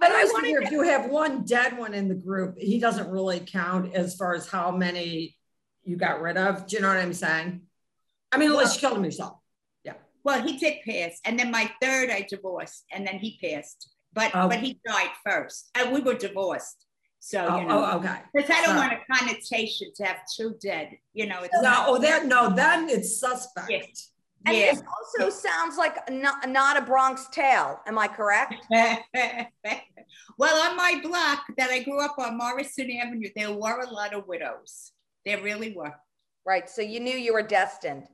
But 0.00 0.10
I 0.10 0.12
I 0.12 0.16
always 0.16 0.32
wanted 0.32 0.44
figure 0.46 0.60
to- 0.60 0.66
if 0.66 0.72
you 0.72 0.82
have 0.82 1.10
one 1.10 1.44
dead 1.44 1.76
one 1.76 1.92
in 1.94 2.08
the 2.08 2.14
group, 2.14 2.56
he 2.58 2.78
doesn't 2.78 3.10
really 3.10 3.40
count 3.40 3.94
as 3.94 4.14
far 4.16 4.34
as 4.34 4.48
how 4.48 4.70
many 4.70 5.36
you 5.82 5.96
got 5.96 6.20
rid 6.22 6.36
of. 6.36 6.66
Do 6.66 6.76
you 6.76 6.82
know 6.82 6.88
what 6.88 6.96
I'm 6.96 7.12
saying? 7.12 7.66
I 8.32 8.38
mean, 8.38 8.50
unless 8.50 8.74
you 8.74 8.80
killed 8.80 8.96
him 8.98 9.04
yourself. 9.04 9.36
Yeah. 9.84 9.94
Well, 10.24 10.40
he 10.42 10.56
did 10.56 10.78
pass, 10.86 11.20
and 11.24 11.38
then 11.38 11.50
my 11.50 11.70
third 11.82 12.10
I 12.10 12.22
divorced, 12.28 12.84
and 12.92 13.06
then 13.06 13.18
he 13.18 13.38
passed, 13.42 13.90
but 14.12 14.30
Oh. 14.34 14.48
but 14.48 14.60
he 14.60 14.80
died 14.86 15.10
first, 15.24 15.70
and 15.74 15.92
we 15.92 16.00
were 16.00 16.14
divorced. 16.14 16.86
So 17.22 17.38
Oh, 17.44 17.56
you 17.58 17.64
oh, 17.64 17.68
know, 17.68 17.84
oh, 17.92 17.98
okay. 17.98 18.22
because 18.32 18.48
I 18.48 18.54
don't 18.64 18.76
Sorry. 18.76 18.78
want 18.78 18.92
a 18.94 19.12
connotation 19.12 19.92
to 19.96 20.04
have 20.04 20.20
two 20.34 20.54
dead. 20.62 20.96
You 21.12 21.26
know, 21.26 21.42
it's 21.42 21.54
No, 21.60 21.84
oh, 21.88 21.98
that 21.98 22.24
no, 22.24 22.48
then 22.48 22.88
it's 22.88 23.20
suspect. 23.20 23.68
Yeah. 23.70 23.82
And 24.46 24.56
yeah. 24.56 24.72
this 24.72 24.82
also 25.18 25.30
sounds 25.30 25.76
like 25.76 26.10
not, 26.10 26.48
not 26.48 26.78
a 26.78 26.82
Bronx 26.82 27.28
tale. 27.30 27.80
Am 27.86 27.98
I 27.98 28.08
correct? 28.08 28.54
well, 30.38 30.70
on 30.70 30.76
my 30.76 31.00
block 31.02 31.44
that 31.58 31.70
I 31.70 31.82
grew 31.82 32.02
up 32.02 32.18
on, 32.18 32.38
Morrison 32.38 32.90
Avenue, 32.90 33.28
there 33.36 33.52
were 33.52 33.80
a 33.80 33.90
lot 33.90 34.14
of 34.14 34.26
widows. 34.26 34.92
There 35.26 35.42
really 35.42 35.74
were. 35.74 35.94
Right. 36.46 36.70
So 36.70 36.80
you 36.80 37.00
knew 37.00 37.16
you 37.16 37.34
were 37.34 37.42
destined. 37.42 38.04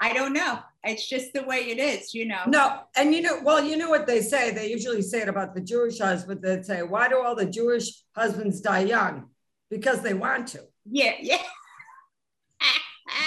I 0.00 0.12
don't 0.12 0.32
know. 0.32 0.58
It's 0.84 1.08
just 1.08 1.32
the 1.32 1.42
way 1.42 1.70
it 1.70 1.78
is, 1.78 2.14
you 2.14 2.26
know. 2.26 2.42
No, 2.46 2.80
and 2.96 3.14
you 3.14 3.22
know, 3.22 3.40
well, 3.42 3.64
you 3.64 3.76
know 3.76 3.88
what 3.88 4.06
they 4.06 4.20
say. 4.20 4.50
They 4.50 4.70
usually 4.70 5.02
say 5.02 5.22
it 5.22 5.28
about 5.28 5.54
the 5.54 5.60
Jewish 5.60 5.98
husband. 5.98 6.42
They 6.42 6.62
say, 6.62 6.82
"Why 6.82 7.08
do 7.08 7.22
all 7.22 7.34
the 7.34 7.46
Jewish 7.46 8.02
husbands 8.14 8.60
die 8.60 8.80
young? 8.80 9.30
Because 9.70 10.02
they 10.02 10.12
want 10.12 10.48
to." 10.48 10.64
Yeah, 10.84 11.14
yeah. 11.20 11.42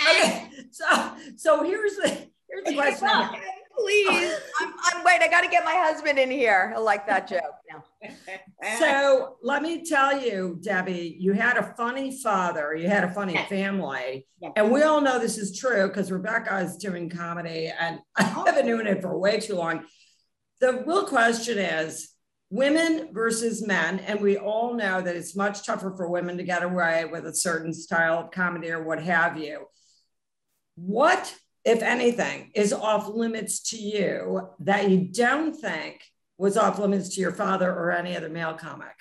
Okay, 0.10 0.50
so 0.72 0.86
so 1.38 1.64
here's 1.64 1.96
the 1.96 2.30
here's 2.50 2.66
the 2.66 2.74
question. 2.76 3.08
I. 3.08 3.40
Please. 3.78 4.36
I'm, 4.60 4.74
I'm 4.92 5.04
wait, 5.06 5.22
I 5.22 5.30
got 5.30 5.42
to 5.42 5.48
get 5.50 5.64
my 5.64 5.74
husband 5.76 6.20
in 6.20 6.30
here. 6.30 6.74
I 6.76 6.80
like 6.80 7.08
that 7.08 7.28
joke. 7.28 7.42
No. 8.02 8.80
So 8.80 9.36
let 9.44 9.62
me 9.62 9.86
tell 9.86 10.20
you, 10.22 10.58
Debbie, 10.62 11.16
you 11.20 11.34
had 11.34 11.58
a 11.58 11.74
funny 11.78 12.18
father, 12.22 12.76
you 12.76 12.88
had 12.88 13.04
a 13.04 13.10
funny 13.14 13.34
Yes. 13.34 13.50
family, 13.50 14.26
Yes. 14.42 14.54
and 14.56 14.72
we 14.72 14.84
all 14.84 15.00
know 15.02 15.20
this 15.20 15.38
is 15.38 15.58
true 15.58 15.88
because 15.88 16.12
Rebecca 16.12 16.60
is 16.60 16.78
doing 16.78 17.10
comedy, 17.10 17.72
and 17.78 18.00
I've 18.16 18.56
been 18.56 18.66
doing 18.66 18.88
it 18.88 19.02
for 19.02 19.18
way 19.18 19.40
too 19.40 19.56
long. 19.56 19.86
The 20.62 20.84
real 20.86 21.06
question 21.08 21.58
is 21.58 22.10
women 22.50 23.10
versus 23.14 23.66
men, 23.66 24.00
and 24.00 24.20
we 24.22 24.38
all 24.38 24.74
know 24.74 25.02
that 25.02 25.16
it's 25.16 25.36
much 25.36 25.66
tougher 25.66 25.94
for 25.96 26.10
women 26.10 26.38
to 26.38 26.44
get 26.44 26.64
away 26.64 27.06
with 27.06 27.26
a 27.28 27.36
certain 27.36 27.74
style 27.74 28.18
of 28.20 28.32
comedy 28.32 28.72
or 28.72 28.84
what 28.84 29.02
have 29.04 29.38
you. 29.38 29.66
What, 30.76 31.34
if 31.66 31.82
anything, 31.82 32.52
is 32.56 32.74
off 32.74 33.08
limits 33.08 33.60
to 33.72 33.78
you 33.78 34.50
that 34.60 34.90
you 34.90 34.98
don't 35.12 35.54
think 35.54 36.02
was 36.38 36.58
off 36.58 36.80
limits 36.80 37.16
to 37.16 37.22
your 37.22 37.34
father 37.34 37.70
or 37.70 37.92
any 37.92 38.16
other 38.16 38.30
male 38.30 38.54
comic? 38.54 38.96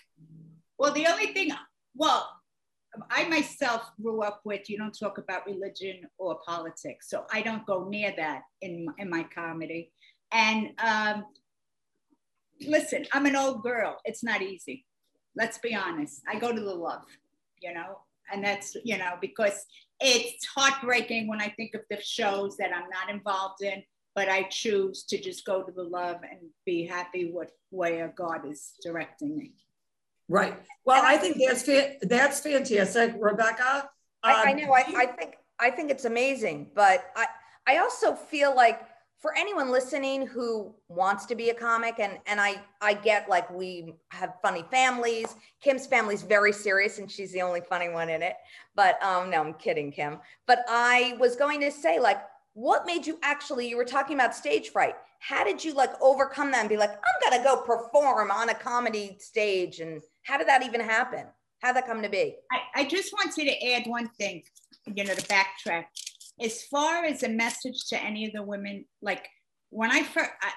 Well, 0.78 0.93
the 0.93 1.06
only 1.06 1.28
thing, 1.28 1.52
well, 1.94 2.28
I 3.10 3.28
myself 3.28 3.90
grew 4.02 4.22
up 4.22 4.40
with, 4.44 4.69
you 4.69 4.76
don't 4.76 4.96
talk 4.99 5.19
about 5.19 5.46
religion 5.46 6.02
or 6.19 6.38
politics. 6.46 7.08
So 7.08 7.25
I 7.32 7.43
don't 7.43 7.64
go 7.66 7.88
near 7.88 8.12
that 8.16 8.43
in, 8.61 8.87
in 8.99 9.08
my 9.08 9.25
comedy. 9.34 9.93
And 10.32 10.70
um, 10.78 11.25
listen, 12.61 13.06
I'm 13.12 13.26
an 13.26 13.37
old 13.37 13.62
girl. 13.62 13.99
It's 14.04 14.25
not 14.25 14.43
easy. 14.43 14.84
Let's 15.37 15.59
be 15.59 15.75
honest. 15.75 16.23
I 16.28 16.38
go 16.38 16.52
to 16.52 16.61
the 16.61 16.75
love, 16.75 17.04
you 17.61 17.73
know, 17.73 18.00
and 18.33 18.42
that's, 18.42 18.76
you 18.85 18.99
know, 18.99 19.14
because 19.21 19.64
it's 20.00 20.47
heartbreaking 20.47 21.26
when 21.28 21.40
I 21.40 21.49
think 21.57 21.75
of 21.75 21.83
the 21.90 22.00
shows 22.00 22.57
that 22.59 22.71
I'm 22.75 22.88
not 22.90 23.11
involved 23.11 23.62
in, 23.62 23.83
but 24.14 24.28
I 24.28 24.45
choose 24.45 25.05
to 25.05 25.19
just 25.21 25.45
go 25.45 25.62
to 25.62 25.73
the 25.73 25.83
love 25.83 26.19
and 26.28 26.40
be 26.64 26.87
happy 26.87 27.31
with 27.33 27.50
where 27.71 28.12
God 28.17 28.47
is 28.49 28.73
directing 28.83 29.37
me. 29.37 29.52
Right. 30.28 30.55
Well, 30.85 31.02
I 31.05 31.17
think 31.17 31.38
that's 31.45 31.62
fa- 31.62 31.95
that's 32.02 32.40
fantastic, 32.40 33.14
Rebecca. 33.19 33.88
I, 34.23 34.33
I 34.49 34.50
Um, 34.52 34.57
know. 34.59 34.73
I, 34.73 34.85
I 34.97 35.07
think 35.07 35.37
I 35.59 35.71
think 35.71 35.90
it's 35.90 36.05
amazing, 36.05 36.71
but 36.75 37.11
I 37.17 37.26
I 37.67 37.78
also 37.78 38.14
feel 38.14 38.55
like 38.55 38.81
for 39.18 39.37
anyone 39.37 39.70
listening 39.70 40.26
who 40.26 40.75
wants 40.88 41.26
to 41.26 41.34
be 41.34 41.50
a 41.50 41.54
comic, 41.54 41.98
and 41.98 42.18
and 42.26 42.40
I 42.40 42.60
I 42.80 42.94
get 42.94 43.28
like 43.28 43.50
we 43.50 43.94
have 44.10 44.34
funny 44.42 44.64
families. 44.70 45.34
Kim's 45.60 45.87
family's 45.87 46.22
very 46.22 46.52
serious, 46.52 46.98
and 46.98 47.10
she's 47.10 47.32
the 47.32 47.42
only 47.42 47.60
funny 47.60 47.88
one 47.88 48.08
in 48.08 48.22
it. 48.22 48.34
But 48.75 49.02
um, 49.02 49.30
no, 49.30 49.40
I'm 49.40 49.54
kidding, 49.54 49.90
Kim. 49.90 50.18
But 50.46 50.64
I 50.68 51.16
was 51.18 51.37
going 51.37 51.60
to 51.60 51.70
say 51.70 51.98
like, 51.98 52.20
what 52.54 52.87
made 52.87 53.06
you 53.06 53.18
actually? 53.22 53.68
You 53.68 53.76
were 53.76 53.84
talking 53.84 54.16
about 54.16 54.34
stage 54.34 54.70
fright. 54.70 54.94
How 55.20 55.42
did 55.42 55.64
you 55.64 55.75
like 55.75 55.90
overcome 56.00 56.52
that 56.52 56.60
and 56.60 56.68
be 56.68 56.76
like, 56.76 56.90
I'm 56.92 57.30
gonna 57.30 57.42
go 57.42 57.62
perform 57.62 58.30
on 58.30 58.50
a 58.50 58.54
comedy 58.54 59.16
stage? 59.18 59.80
And 59.80 60.00
how 60.22 60.38
did 60.38 60.46
that 60.46 60.64
even 60.64 60.80
happen? 60.80 61.26
How'd 61.60 61.75
that 61.75 61.87
come 61.87 62.02
to 62.02 62.08
be? 62.08 62.37
I, 62.52 62.82
I 62.82 62.84
just 62.84 63.12
wanted 63.12 63.46
to 63.46 63.72
add 63.72 63.87
one 63.88 64.08
thing, 64.10 64.44
you 64.87 65.04
know, 65.04 65.14
to 65.14 65.22
backtrack. 65.22 65.87
As 66.40 66.62
far 66.64 67.04
as 67.04 67.23
a 67.23 67.28
message 67.28 67.87
to 67.88 68.02
any 68.02 68.26
of 68.26 68.33
the 68.33 68.42
women, 68.42 68.85
like 69.02 69.28
when 69.71 69.90
I 69.90 70.02
first, 70.02 70.30
I, 70.42 70.50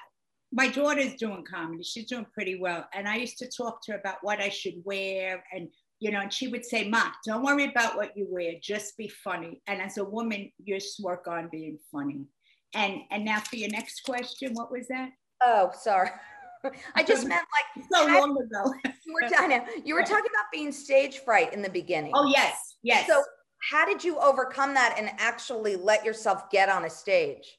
my 0.51 0.67
daughter's 0.67 1.15
doing 1.15 1.45
comedy, 1.49 1.83
she's 1.83 2.07
doing 2.07 2.25
pretty 2.33 2.59
well. 2.59 2.87
And 2.93 3.07
I 3.07 3.15
used 3.17 3.37
to 3.39 3.49
talk 3.49 3.83
to 3.83 3.93
her 3.93 3.99
about 3.99 4.17
what 4.21 4.39
I 4.39 4.49
should 4.49 4.75
wear. 4.83 5.43
And, 5.53 5.69
you 5.99 6.11
know, 6.11 6.19
and 6.19 6.31
she 6.31 6.47
would 6.47 6.65
say, 6.65 6.87
Ma, 6.89 7.11
don't 7.25 7.43
worry 7.43 7.65
about 7.65 7.95
what 7.95 8.15
you 8.17 8.27
wear, 8.29 8.53
just 8.61 8.97
be 8.97 9.07
funny. 9.07 9.61
And 9.67 9.81
as 9.81 9.97
a 9.97 10.03
woman, 10.03 10.51
you 10.63 10.75
just 10.75 11.01
work 11.01 11.27
on 11.27 11.49
being 11.51 11.79
funny. 11.91 12.25
And, 12.73 13.01
and 13.11 13.25
now 13.25 13.39
for 13.39 13.55
your 13.55 13.69
next 13.69 14.01
question, 14.01 14.53
what 14.53 14.71
was 14.71 14.87
that? 14.87 15.09
Oh, 15.43 15.71
sorry. 15.73 16.09
I 16.95 17.03
just 17.03 17.27
meant 17.27 17.45
like 17.75 17.85
So 17.91 18.05
long 18.05 18.37
ago. 18.37 18.73
you 19.05 19.13
were, 19.13 19.65
you 19.83 19.95
were 19.95 20.01
talking 20.03 20.29
about 20.29 20.45
being 20.51 20.71
stage 20.71 21.19
fright 21.19 21.53
in 21.53 21.61
the 21.61 21.69
beginning. 21.69 22.11
Oh, 22.13 22.27
yes, 22.27 22.75
yes. 22.83 23.07
So 23.07 23.23
how 23.69 23.85
did 23.85 24.03
you 24.03 24.17
overcome 24.19 24.73
that 24.73 24.95
and 24.97 25.11
actually 25.17 25.75
let 25.75 26.03
yourself 26.03 26.49
get 26.49 26.69
on 26.69 26.85
a 26.85 26.89
stage? 26.89 27.57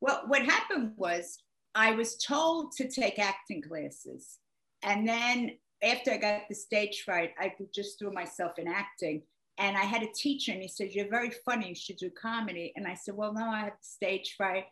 Well, 0.00 0.24
what 0.26 0.42
happened 0.42 0.92
was 0.96 1.38
I 1.74 1.92
was 1.92 2.16
told 2.16 2.72
to 2.72 2.88
take 2.88 3.18
acting 3.18 3.62
classes. 3.62 4.38
And 4.82 5.08
then 5.08 5.52
after 5.82 6.12
I 6.12 6.16
got 6.16 6.42
the 6.48 6.54
stage 6.54 7.02
fright, 7.04 7.32
I 7.38 7.52
just 7.74 7.98
threw 7.98 8.12
myself 8.12 8.58
in 8.58 8.68
acting. 8.68 9.22
And 9.58 9.76
I 9.76 9.82
had 9.82 10.02
a 10.02 10.12
teacher, 10.14 10.52
and 10.52 10.62
he 10.62 10.68
said, 10.68 10.92
You're 10.92 11.10
very 11.10 11.30
funny, 11.44 11.68
you 11.68 11.74
should 11.74 11.98
do 11.98 12.10
comedy. 12.10 12.72
And 12.74 12.86
I 12.86 12.94
said, 12.94 13.14
Well, 13.14 13.34
no, 13.34 13.44
I 13.44 13.60
have 13.60 13.74
stage 13.80 14.34
fright. 14.36 14.64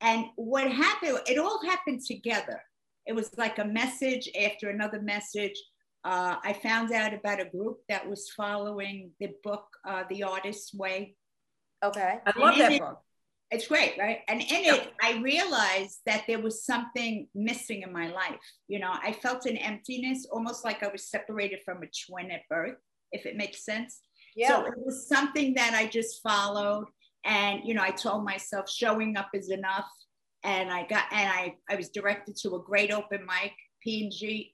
And 0.00 0.26
what 0.36 0.70
happened, 0.70 1.18
it 1.26 1.38
all 1.38 1.60
happened 1.64 2.04
together. 2.06 2.62
It 3.06 3.14
was 3.14 3.36
like 3.36 3.58
a 3.58 3.64
message 3.64 4.28
after 4.40 4.70
another 4.70 5.00
message. 5.00 5.60
Uh, 6.04 6.36
I 6.42 6.52
found 6.52 6.92
out 6.92 7.12
about 7.12 7.40
a 7.40 7.44
group 7.44 7.78
that 7.88 8.08
was 8.08 8.30
following 8.30 9.10
the 9.20 9.30
book, 9.42 9.64
uh, 9.86 10.04
The 10.08 10.22
Artist's 10.22 10.72
Way. 10.74 11.16
Okay. 11.84 12.18
I 12.24 12.38
love 12.38 12.58
that 12.58 12.78
book. 12.78 13.02
It's 13.50 13.66
great, 13.66 13.94
right? 13.98 14.18
And 14.28 14.42
in 14.42 14.46
it, 14.50 14.92
I 15.02 15.20
realized 15.22 16.00
that 16.04 16.24
there 16.26 16.38
was 16.38 16.66
something 16.66 17.28
missing 17.34 17.80
in 17.80 17.92
my 17.92 18.08
life. 18.08 18.36
You 18.68 18.78
know, 18.78 18.92
I 18.92 19.12
felt 19.12 19.46
an 19.46 19.56
emptiness, 19.56 20.26
almost 20.30 20.64
like 20.66 20.82
I 20.82 20.88
was 20.88 21.08
separated 21.08 21.60
from 21.64 21.82
a 21.82 21.86
twin 22.06 22.30
at 22.30 22.42
birth, 22.50 22.76
if 23.10 23.24
it 23.24 23.36
makes 23.36 23.64
sense. 23.64 24.02
Yeah. 24.36 24.48
So 24.48 24.66
it 24.66 24.74
was 24.76 25.08
something 25.08 25.54
that 25.54 25.72
I 25.74 25.86
just 25.86 26.22
followed. 26.22 26.88
And, 27.24 27.62
you 27.64 27.72
know, 27.72 27.82
I 27.82 27.90
told 27.90 28.22
myself 28.22 28.70
showing 28.70 29.16
up 29.16 29.30
is 29.32 29.50
enough. 29.50 29.88
And 30.44 30.70
I 30.70 30.86
got, 30.86 31.04
and 31.10 31.28
I, 31.28 31.54
I 31.70 31.76
was 31.76 31.88
directed 31.88 32.36
to 32.42 32.54
a 32.56 32.62
great 32.62 32.92
open 32.92 33.26
mic, 33.26 33.52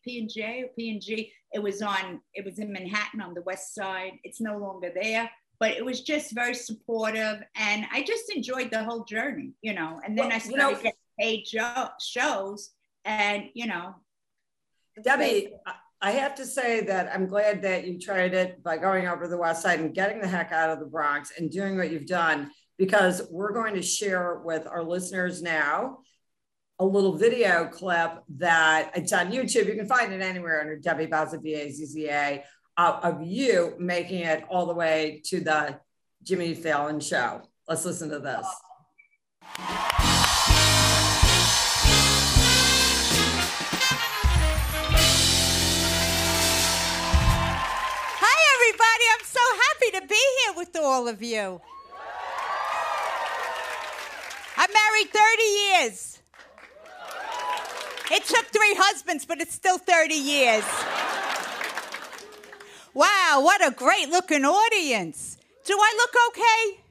P&J 0.04 0.62
or 0.62 0.68
P&G. 0.76 1.32
It 1.52 1.62
was 1.62 1.82
on, 1.82 2.20
it 2.34 2.44
was 2.44 2.58
in 2.58 2.72
Manhattan 2.72 3.20
on 3.20 3.34
the 3.34 3.42
West 3.42 3.74
side. 3.74 4.12
It's 4.24 4.40
no 4.40 4.58
longer 4.58 4.90
there 4.94 5.30
but 5.60 5.72
it 5.72 5.84
was 5.84 6.02
just 6.02 6.32
very 6.32 6.54
supportive 6.54 7.42
and 7.56 7.86
i 7.92 8.02
just 8.02 8.30
enjoyed 8.34 8.70
the 8.70 8.82
whole 8.82 9.04
journey 9.04 9.52
you 9.62 9.72
know 9.72 10.00
and 10.04 10.16
then 10.16 10.26
well, 10.28 10.36
i 10.36 10.38
started 10.38 10.52
you 10.52 10.58
know, 10.58 10.74
getting 10.74 10.92
paid 11.18 11.44
shows 12.00 12.70
and 13.04 13.44
you 13.54 13.66
know 13.66 13.94
debbie 15.02 15.52
i 16.00 16.10
have 16.10 16.34
to 16.34 16.44
say 16.44 16.80
that 16.80 17.10
i'm 17.14 17.26
glad 17.26 17.62
that 17.62 17.86
you 17.86 17.98
tried 17.98 18.34
it 18.34 18.62
by 18.62 18.76
going 18.76 19.06
over 19.06 19.28
the 19.28 19.36
west 19.36 19.62
side 19.62 19.80
and 19.80 19.94
getting 19.94 20.20
the 20.20 20.28
heck 20.28 20.52
out 20.52 20.70
of 20.70 20.80
the 20.80 20.86
bronx 20.86 21.32
and 21.38 21.50
doing 21.50 21.76
what 21.76 21.90
you've 21.90 22.06
done 22.06 22.50
because 22.76 23.22
we're 23.30 23.52
going 23.52 23.74
to 23.74 23.82
share 23.82 24.40
with 24.44 24.66
our 24.66 24.82
listeners 24.82 25.42
now 25.42 25.98
a 26.78 26.84
little 26.84 27.16
video 27.16 27.66
clip 27.66 28.18
that 28.36 28.90
it's 28.94 29.12
on 29.12 29.30
YouTube. 29.30 29.66
You 29.66 29.74
can 29.74 29.86
find 29.86 30.12
it 30.12 30.20
anywhere 30.20 30.60
under 30.60 30.76
Debbie 30.76 31.06
Bazza, 31.06 31.40
V-A-Z-Z-A 31.40 32.44
uh, 32.76 33.00
of 33.02 33.22
you 33.22 33.74
making 33.78 34.20
it 34.20 34.44
all 34.48 34.66
the 34.66 34.74
way 34.74 35.22
to 35.26 35.40
the 35.40 35.78
Jimmy 36.22 36.54
Fallon 36.54 37.00
show. 37.00 37.42
Let's 37.68 37.84
listen 37.84 38.10
to 38.10 38.18
this. 38.18 38.46
Hi, 48.20 48.38
everybody. 48.56 49.04
I'm 49.12 49.24
so 49.24 49.40
happy 49.68 49.90
to 50.00 50.06
be 50.08 50.22
here 50.44 50.54
with 50.56 50.76
all 50.76 51.06
of 51.06 51.22
you. 51.22 51.60
I'm 54.56 54.70
married 54.72 55.10
30 55.10 55.42
years. 55.42 56.18
It 58.14 58.24
took 58.26 58.46
three 58.46 58.74
husbands, 58.78 59.24
but 59.24 59.40
it's 59.40 59.52
still 59.52 59.76
30 59.76 60.14
years. 60.14 60.64
Wow, 62.94 63.40
what 63.42 63.66
a 63.66 63.72
great 63.72 64.08
looking 64.08 64.44
audience. 64.44 65.36
Do 65.64 65.76
I 65.76 65.94
look 65.96 66.14
okay? 66.28 66.84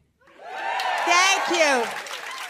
Thank 1.05 1.49
you. 1.59 1.89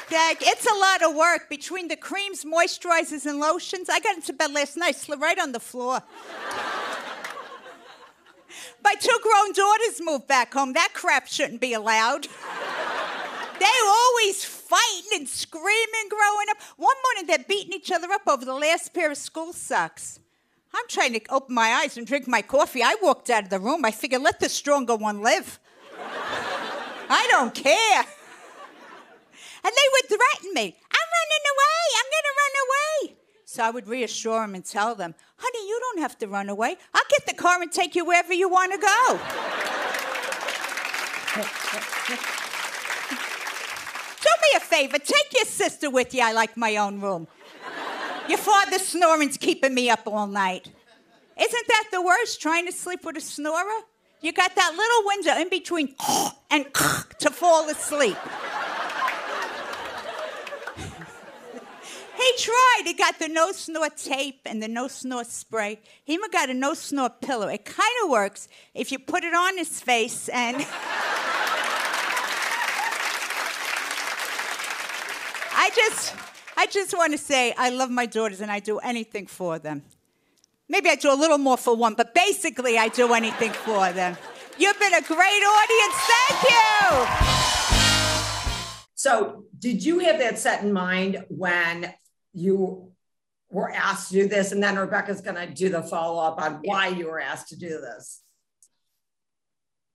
Thank 0.08 0.40
It's 0.42 0.66
a 0.66 0.74
lot 0.74 1.04
of 1.04 1.16
work 1.16 1.50
between 1.50 1.88
the 1.88 1.96
creams, 1.96 2.46
moisturizers, 2.46 3.28
and 3.28 3.40
lotions. 3.40 3.90
I 3.90 4.00
got 4.00 4.16
into 4.16 4.34
bed 4.34 4.52
last 4.52 4.76
night, 4.76 4.96
slept 4.96 5.22
right 5.22 5.38
on 5.38 5.52
the 5.52 5.60
floor. 5.60 6.02
My 8.84 8.96
two 8.96 9.20
grown 9.22 9.54
daughters 9.54 10.02
moved 10.02 10.28
back 10.28 10.52
home. 10.52 10.74
That 10.74 10.90
crap 10.94 11.28
shouldn't 11.28 11.62
be 11.62 11.74
allowed. 11.74 12.28
they 13.60 13.66
always 13.86 14.44
fighting 14.74 15.20
and 15.20 15.30
screaming 15.30 16.10
growing 16.10 16.48
up. 16.50 16.58
One 16.78 16.96
morning 17.06 17.28
they're 17.28 17.46
beating 17.48 17.74
each 17.74 17.92
other 17.92 18.12
up 18.12 18.24
over 18.28 18.44
the 18.44 18.54
last 18.54 18.94
pair 18.94 19.12
of 19.12 19.18
school 19.18 19.54
socks. 19.54 20.20
I'm 20.74 20.88
trying 20.88 21.14
to 21.14 21.22
open 21.30 21.54
my 21.54 21.70
eyes 21.84 21.98
and 21.98 22.08
drink 22.08 22.28
my 22.28 22.42
coffee. 22.42 22.82
I 22.82 22.96
walked 23.02 23.30
out 23.30 23.44
of 23.44 23.50
the 23.52 23.60
room. 23.60 23.86
I 23.86 23.92
figured, 23.92 24.24
let 24.24 24.40
the 24.40 24.50
stronger 24.50 24.96
one 24.96 25.22
live. 25.22 25.60
I 27.10 27.28
don't 27.30 27.54
care. 27.54 28.04
And 29.66 29.72
they 29.72 29.88
would 29.94 30.08
threaten 30.08 30.54
me. 30.54 30.76
I'm 30.92 31.10
running 31.20 31.46
away. 31.54 31.80
I'm 32.00 32.10
going 32.16 32.28
to 32.30 32.36
run 32.42 32.54
away. 32.66 33.16
So 33.46 33.64
I 33.64 33.70
would 33.70 33.88
reassure 33.88 34.42
them 34.42 34.56
and 34.56 34.66
tell 34.66 34.96
them, 34.96 35.14
honey, 35.38 35.68
you 35.68 35.80
don't 35.80 36.00
have 36.02 36.18
to 36.20 36.28
run 36.28 36.50
away. 36.50 36.76
I'll 36.94 37.04
get 37.10 37.28
the 37.28 37.36
car 37.36 37.62
and 37.62 37.72
take 37.72 37.94
you 37.94 38.04
wherever 38.04 38.34
you 38.34 38.50
want 38.50 38.72
to 38.74 38.80
go. 38.80 39.20
A 44.56 44.60
favor, 44.60 45.00
take 45.00 45.34
your 45.34 45.46
sister 45.46 45.90
with 45.90 46.14
you. 46.14 46.22
I 46.22 46.32
like 46.32 46.56
my 46.56 46.78
own 46.78 47.02
room. 47.02 47.28
Your 48.30 48.38
father's 48.38 48.86
snoring's 48.86 49.36
keeping 49.38 49.74
me 49.74 49.90
up 49.90 50.02
all 50.06 50.28
night. 50.28 50.70
Isn't 51.40 51.68
that 51.68 51.86
the 51.92 52.02
worst, 52.02 52.40
trying 52.40 52.68
to 52.68 52.72
sleep 52.72 53.04
with 53.04 53.18
a 53.18 53.22
snorer? 53.22 53.82
You 54.22 54.32
got 54.32 54.56
that 54.56 54.72
little 54.78 55.08
window 55.08 55.42
in 55.42 55.50
between 55.50 55.96
and 56.52 56.66
to 57.20 57.32
fall 57.32 57.68
asleep. 57.70 58.18
he 62.16 62.32
tried. 62.38 62.82
He 62.86 62.94
got 62.94 63.18
the 63.18 63.30
no 63.30 63.52
snore 63.52 63.90
tape 63.90 64.42
and 64.46 64.62
the 64.62 64.68
no 64.68 64.88
snore 64.88 65.24
spray. 65.24 65.80
He 66.06 66.14
even 66.14 66.30
got 66.30 66.50
a 66.50 66.54
no 66.54 66.76
snore 66.76 67.10
pillow. 67.10 67.48
It 67.48 67.66
kind 67.66 67.94
of 68.04 68.12
works 68.12 68.48
if 68.76 68.92
you 68.92 69.00
put 69.00 69.24
it 69.24 69.34
on 69.34 69.58
his 69.58 69.82
face 69.82 70.30
and. 70.30 70.66
just. 75.76 76.16
I 76.56 76.68
just 76.68 76.96
want 76.96 77.12
to 77.14 77.18
say 77.18 77.54
I 77.58 77.70
love 77.70 77.90
my 77.90 78.06
daughters 78.06 78.40
and 78.42 78.52
I 78.52 78.60
do 78.60 78.78
anything 78.80 79.28
for 79.28 79.58
them. 79.60 79.82
Maybe 80.70 80.90
I 80.90 80.96
do 80.96 81.12
a 81.12 81.16
little 81.16 81.38
more 81.38 81.58
for 81.58 81.76
one, 81.76 81.94
but 81.94 82.14
basically 82.14 82.78
I 82.78 82.88
do 82.88 83.14
anything 83.14 83.52
for 83.52 83.92
them. 83.92 84.18
You've 84.58 84.80
been 84.80 84.94
a 84.94 85.02
great 85.02 85.18
audience. 85.18 85.96
Thank 86.14 86.44
you. 86.50 87.06
So, 88.96 89.46
did 89.60 89.84
you 89.84 90.00
have 90.00 90.20
that 90.20 90.40
set 90.40 90.64
in 90.64 90.72
mind 90.72 91.26
when 91.28 91.94
you 92.34 92.92
were 93.50 93.72
asked 93.72 94.12
to 94.12 94.22
do 94.22 94.28
this? 94.28 94.52
And 94.52 94.64
then 94.64 94.78
Rebecca's 94.78 95.22
going 95.22 95.36
to 95.36 95.54
do 95.54 95.70
the 95.70 95.84
follow 95.84 96.24
up 96.24 96.42
on 96.42 96.62
why 96.64 96.88
you 96.88 97.08
were 97.08 97.20
asked 97.20 97.50
to 97.50 97.58
do 97.58 97.82
this. 97.82 98.22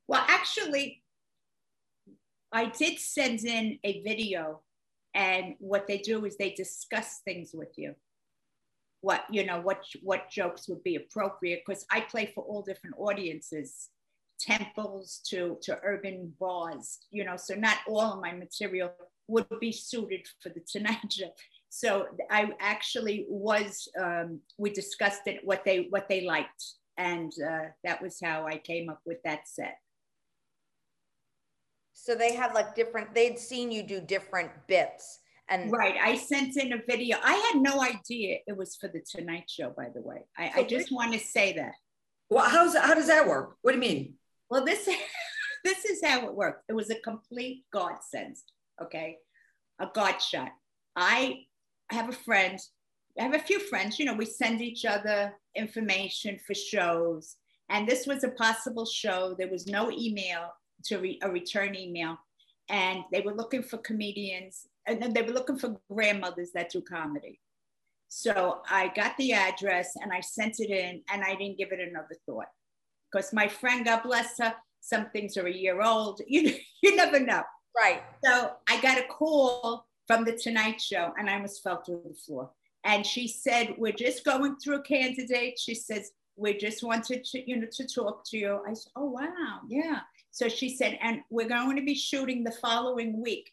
Well, 0.09 0.25
actually, 0.29 1.03
I 2.53 2.67
did 2.67 2.99
send 2.99 3.45
in 3.45 3.79
a 3.85 4.03
video 4.03 4.61
and 5.15 5.55
what 5.59 5.87
they 5.87 5.99
do 5.99 6.25
is 6.25 6.37
they 6.37 6.51
discuss 6.51 7.21
things 7.25 7.51
with 7.55 7.73
you. 7.77 7.95
What 9.01 9.25
you 9.31 9.47
know 9.47 9.61
what 9.61 9.85
what 10.03 10.31
jokes 10.31 10.69
would 10.69 10.83
be 10.83 10.97
appropriate 10.97 11.63
because 11.65 11.87
i 11.93 12.01
play 12.01 12.33
for 12.35 12.43
all 12.43 12.63
different 12.63 12.97
audiences 12.99 13.91
temples 14.41 15.21
to 15.29 15.57
to 15.63 15.79
urban 15.85 16.35
bars 16.41 16.99
you 17.13 17.25
know 17.25 17.37
so 17.37 17.55
not 17.55 17.77
all 17.87 18.15
of 18.15 18.21
my 18.21 18.33
material 18.33 18.91
would 19.29 19.47
be 19.61 19.71
suited 19.71 20.27
for 20.43 20.49
the 20.49 20.61
tonight 20.67 21.13
show. 21.13 21.31
So 21.69 22.07
i 22.31 22.51
actually 22.61 23.27
was 23.29 23.89
um, 24.01 24.41
we 24.57 24.71
discussed 24.71 25.27
it 25.27 25.41
what 25.45 25.65
they 25.65 25.87
what 25.91 26.09
they 26.09 26.23
liked. 26.23 26.65
And 26.97 27.33
uh, 27.41 27.67
that 27.85 28.03
was 28.03 28.19
how 28.21 28.47
i 28.47 28.57
came 28.59 28.89
up 28.89 29.01
with 29.07 29.19
that 29.25 29.47
set 29.47 29.79
so 32.01 32.15
they 32.15 32.33
had 32.33 32.55
like 32.55 32.77
different, 32.77 33.13
they'd 33.13 33.39
seen 33.39 33.73
you 33.73 33.83
do 33.83 34.01
different 34.01 34.51
bits. 34.69 35.19
And 35.49 35.73
right. 35.73 35.97
I 36.01 36.17
sent 36.17 36.57
in 36.57 36.73
a 36.73 36.81
video. 36.87 37.17
I 37.23 37.35
had 37.35 37.61
no 37.61 37.83
idea 37.83 38.39
it 38.47 38.57
was 38.57 38.77
for 38.77 38.89
the 38.89 39.01
Tonight 39.01 39.45
Show, 39.49 39.73
by 39.77 39.89
the 39.93 40.03
way. 40.03 40.25
I, 40.37 40.53
I 40.57 40.63
just 40.63 40.93
want 40.93 41.13
to 41.15 41.19
say 41.19 41.55
that. 41.55 41.73
Well, 42.31 42.49
how's 42.49 42.77
how 42.77 42.95
does 42.95 43.09
that 43.09 43.27
work? 43.27 43.57
What 43.63 43.73
do 43.73 43.79
you 43.79 43.81
mean? 43.81 44.15
Well, 44.51 44.65
this 44.65 44.89
this 45.65 45.85
is 45.87 46.01
how 46.05 46.27
it 46.27 46.35
worked. 46.35 46.65
It 46.69 46.75
was 46.75 46.91
a 46.91 47.01
complete 47.01 47.65
godsend. 47.73 48.37
Okay, 48.81 49.17
a 49.81 49.89
god 49.93 50.19
shot. 50.19 50.51
I 50.95 51.47
have 51.91 52.11
a 52.11 52.13
friend. 52.13 52.59
I 53.19 53.23
have 53.23 53.35
a 53.35 53.39
few 53.39 53.59
friends. 53.59 53.99
You 53.99 54.05
know, 54.05 54.15
we 54.15 54.27
send 54.27 54.61
each 54.61 54.85
other 54.85 55.33
information 55.57 56.39
for 56.47 56.55
shows, 56.55 57.37
and 57.71 57.89
this 57.89 58.07
was 58.07 58.23
a 58.23 58.31
possible 58.33 58.85
show. 58.85 59.35
There 59.37 59.51
was 59.51 59.67
no 59.67 59.91
email 59.91 60.51
to 60.85 60.99
re- 60.99 61.19
a 61.23 61.31
return 61.31 61.75
email 61.75 62.19
and 62.69 63.05
they 63.13 63.21
were 63.21 63.35
looking 63.35 63.63
for 63.63 63.79
comedians 63.79 64.67
and 64.87 65.15
they 65.15 65.23
were 65.23 65.33
looking 65.33 65.59
for 65.59 65.77
grandmothers 65.91 66.51
that 66.53 66.71
do 66.71 66.81
comedy. 66.81 67.41
So 68.09 68.63
I 68.69 68.89
got 68.95 69.17
the 69.19 69.33
address 69.33 69.95
and 70.01 70.13
I 70.13 70.21
sent 70.21 70.61
it 70.61 70.71
in 70.71 71.03
and 71.11 71.23
I 71.23 71.35
didn't 71.35 71.59
give 71.59 71.73
it 71.73 71.81
another 71.81 72.17
thought 72.27 72.49
because 73.11 73.33
my 73.33 73.49
friend, 73.49 73.85
God 73.85 74.03
bless 74.03 74.39
her, 74.39 74.55
some 74.81 75.11
things 75.11 75.37
are 75.37 75.47
a 75.47 75.53
year 75.53 75.83
old. 75.83 76.21
You, 76.29 76.55
you 76.83 76.97
never 76.97 77.21
know. 77.21 77.43
Right. 77.77 78.03
So 78.25 78.53
I 78.69 78.81
got 78.81 78.99
a 78.99 79.05
call 79.05 79.87
from 80.07 80.25
the 80.25 80.33
Tonight 80.33 80.81
Show, 80.81 81.13
and 81.19 81.29
I 81.29 81.35
almost 81.35 81.63
fell 81.63 81.83
through 81.83 82.03
the 82.09 82.15
floor. 82.15 82.51
And 82.85 83.05
she 83.05 83.29
said, 83.29 83.75
"We're 83.77 83.93
just 83.93 84.25
going 84.25 84.57
through 84.57 84.83
candidates." 84.83 85.63
She 85.63 85.75
says, 85.75 86.13
"We 86.37 86.57
just 86.57 86.83
wanted 86.83 87.25
to, 87.25 87.49
you 87.49 87.57
know, 87.57 87.67
to 87.71 87.87
talk 87.87 88.25
to 88.31 88.39
you." 88.39 88.61
I 88.67 88.73
said, 88.73 88.93
"Oh 88.97 89.11
wow, 89.11 89.61
yeah." 89.69 90.01
So 90.31 90.49
she 90.49 90.77
said, 90.77 90.99
"And 91.03 91.21
we're 91.31 91.49
going 91.49 91.77
to 91.77 91.83
be 91.83 91.95
shooting 91.95 92.45
the 92.45 92.53
following 92.53 93.21
week." 93.23 93.51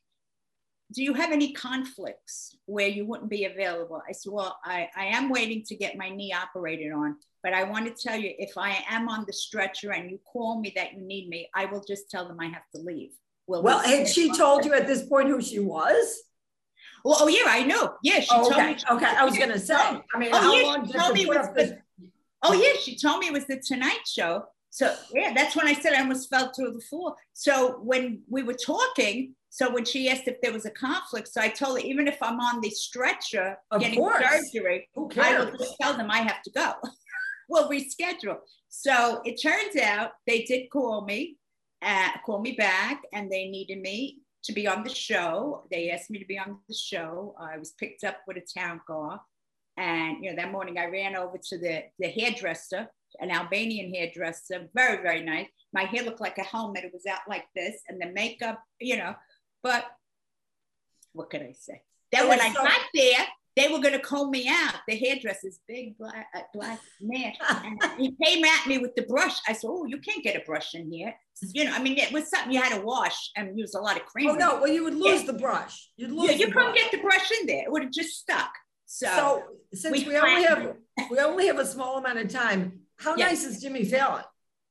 do 0.94 1.04
you 1.04 1.14
have 1.14 1.32
any 1.32 1.52
conflicts 1.54 2.58
where 2.66 2.88
you 2.88 3.06
wouldn't 3.06 3.30
be 3.30 3.46
available? 3.46 4.02
I 4.08 4.12
said, 4.12 4.32
well, 4.32 4.58
I, 4.64 4.88
I 4.96 5.06
am 5.06 5.30
waiting 5.30 5.64
to 5.64 5.76
get 5.76 5.98
my 5.98 6.10
knee 6.10 6.34
operated 6.34 6.92
on, 6.92 7.16
but 7.42 7.54
I 7.54 7.64
want 7.64 7.86
to 7.86 8.04
tell 8.08 8.18
you, 8.18 8.34
if 8.38 8.58
I 8.58 8.84
am 8.90 9.10
on 9.10 9.26
the 9.26 9.34
stretcher 9.34 9.94
and 9.94 10.12
you 10.12 10.20
call 10.32 10.60
me 10.60 10.72
that 10.76 10.94
you 10.94 11.02
need 11.02 11.28
me, 11.28 11.50
I 11.56 11.66
will 11.66 11.84
just 11.88 12.10
tell 12.12 12.28
them 12.28 12.38
I 12.40 12.48
have 12.48 12.70
to 12.76 12.82
leave. 12.82 13.12
Will 13.48 13.64
well, 13.64 13.80
had 13.80 14.08
she 14.08 14.36
told 14.36 14.66
you 14.66 14.74
at 14.74 14.88
this 14.88 15.04
point 15.04 15.28
who 15.28 15.42
she 15.42 15.60
was? 15.60 16.24
Well, 17.04 17.18
oh 17.20 17.28
yeah, 17.28 17.44
I 17.46 17.64
know. 17.64 17.94
Yeah, 18.02 18.20
she 18.20 18.30
oh, 18.32 18.50
told 18.50 18.54
okay. 18.54 18.74
me. 18.74 18.78
Okay, 18.90 19.06
I 19.06 19.24
was 19.24 19.38
gonna 19.38 19.60
say. 19.60 19.76
I 19.76 20.02
mean, 20.18 20.30
oh, 20.34 20.42
how 20.42 20.56
yeah, 20.56 20.64
long 20.64 20.86
did 20.86 20.96
told 20.96 21.14
me 21.14 21.28
was 21.28 21.48
the, 21.56 21.78
Oh 22.42 22.54
yeah, 22.54 22.74
she 22.82 22.98
told 22.98 23.20
me 23.20 23.28
it 23.28 23.34
was 23.34 23.46
the 23.46 23.60
Tonight 23.60 24.02
Show. 24.08 24.46
So 24.76 24.94
yeah, 25.14 25.32
that's 25.34 25.56
when 25.56 25.68
I 25.68 25.74
said 25.74 25.94
I 25.94 26.02
almost 26.02 26.30
fell 26.30 26.52
through 26.52 26.74
the 26.74 26.82
floor. 26.82 27.16
So 27.32 27.80
when 27.82 28.24
we 28.30 28.44
were 28.44 28.56
talking, 28.56 29.34
so 29.50 29.72
when 29.74 29.86
she 29.86 30.10
asked 30.10 30.28
if 30.28 30.42
there 30.42 30.52
was 30.52 30.66
a 30.66 30.70
conflict, 30.72 31.30
so 31.30 31.40
I 31.40 31.48
told 31.48 31.80
her 31.80 31.86
even 31.86 32.10
if 32.10 32.18
I'm 32.22 32.42
on 32.42 32.60
the 32.60 32.70
stretcher 32.70 33.56
of 33.72 33.80
getting 33.80 34.00
course. 34.00 34.22
surgery, 34.22 34.90
I 35.18 35.40
will 35.40 35.58
just 35.58 35.78
tell 35.80 35.96
them 35.96 36.12
I 36.12 36.18
have 36.18 36.42
to 36.42 36.52
go. 36.52 36.74
we'll 37.50 37.70
reschedule. 37.70 38.40
So 38.68 39.22
it 39.24 39.42
turns 39.42 39.78
out 39.78 40.12
they 40.28 40.44
did 40.44 40.70
call 40.70 41.06
me, 41.06 41.38
uh, 41.82 42.10
call 42.26 42.42
me 42.42 42.52
back, 42.52 43.02
and 43.14 43.32
they 43.32 43.48
needed 43.48 43.80
me 43.80 44.18
to 44.44 44.52
be 44.52 44.68
on 44.68 44.84
the 44.84 44.94
show. 44.94 45.68
They 45.72 45.90
asked 45.90 46.10
me 46.10 46.20
to 46.20 46.26
be 46.26 46.38
on 46.38 46.58
the 46.68 46.76
show. 46.76 47.34
I 47.40 47.58
was 47.58 47.72
picked 47.80 48.04
up 48.04 48.18
with 48.28 48.36
a 48.36 48.60
town 48.60 48.82
car. 48.86 49.22
And 49.78 50.22
you 50.22 50.32
know, 50.32 50.36
that 50.36 50.52
morning 50.52 50.78
I 50.78 50.88
ran 50.88 51.16
over 51.16 51.38
to 51.38 51.58
the, 51.58 51.84
the 51.98 52.10
hairdresser, 52.10 52.90
an 53.20 53.32
Albanian 53.32 53.94
hairdresser, 53.94 54.68
very, 54.74 55.02
very 55.02 55.24
nice. 55.24 55.48
My 55.74 55.84
hair 55.84 56.04
looked 56.04 56.22
like 56.22 56.38
a 56.38 56.44
helmet. 56.44 56.84
It 56.84 56.94
was 56.94 57.06
out 57.06 57.22
like 57.28 57.46
this, 57.56 57.76
and 57.88 58.02
the 58.02 58.08
makeup, 58.08 58.62
you 58.80 58.98
know, 58.98 59.16
but 59.64 59.86
what 61.14 61.30
could 61.30 61.42
I 61.42 61.54
say? 61.54 61.82
Then 62.12 62.28
when 62.28 62.40
I 62.40 62.54
got 62.54 62.72
there, 62.94 63.26
they 63.56 63.70
were 63.70 63.80
going 63.80 63.94
to 63.94 64.00
comb 64.00 64.32
me 64.32 64.48
out. 64.50 64.76
The 64.88 64.96
hairdresser's 64.96 65.60
big 65.68 65.98
black, 65.98 66.28
uh, 66.36 66.42
black 66.54 66.80
man. 67.02 67.34
And 67.50 67.82
he 67.98 68.16
came 68.22 68.44
at 68.44 68.68
me 68.68 68.78
with 68.80 68.96
the 68.96 69.04
brush. 69.04 69.38
I 69.48 69.54
said, 69.54 69.70
Oh, 69.72 69.86
you 69.86 69.98
can't 70.00 70.24
get 70.24 70.36
a 70.36 70.46
brush 70.46 70.76
in 70.76 70.92
here. 70.92 71.14
You 71.54 71.66
know, 71.66 71.74
I 71.74 71.82
mean, 71.82 71.98
it 71.98 72.12
was 72.12 72.30
something 72.30 72.52
you 72.52 72.62
had 72.62 72.78
to 72.78 72.86
wash 72.86 73.32
and 73.36 73.58
use 73.58 73.74
a 73.74 73.80
lot 73.80 73.98
of 73.98 74.06
cream. 74.06 74.30
Oh, 74.30 74.36
no. 74.36 74.56
Well, 74.56 74.68
you 74.68 74.84
would 74.84 74.96
lose 74.96 75.22
yeah. 75.22 75.32
the 75.32 75.38
brush. 75.38 75.90
You'd 75.98 76.12
lose 76.12 76.32
yeah, 76.32 76.38
you 76.38 76.48
couldn't 76.48 76.74
brush. 76.74 76.78
get 76.78 76.92
the 76.92 76.98
brush 77.00 77.32
in 77.40 77.48
there. 77.48 77.64
It 77.64 77.72
would 77.72 77.84
have 77.84 77.92
just 77.92 78.20
stuck. 78.20 78.52
So, 78.86 79.08
so 79.08 79.44
since 79.74 80.06
we, 80.06 80.10
we 80.10 80.18
only 80.18 80.44
have 80.44 80.76
we 81.10 81.20
only 81.20 81.48
have 81.48 81.60
a 81.60 81.66
small 81.66 81.98
amount 81.98 82.20
of 82.20 82.30
time, 82.30 82.82
how 82.98 83.16
yes. 83.16 83.44
nice 83.44 83.46
is 83.46 83.62
Jimmy 83.62 83.86
Fallon? 83.86 84.24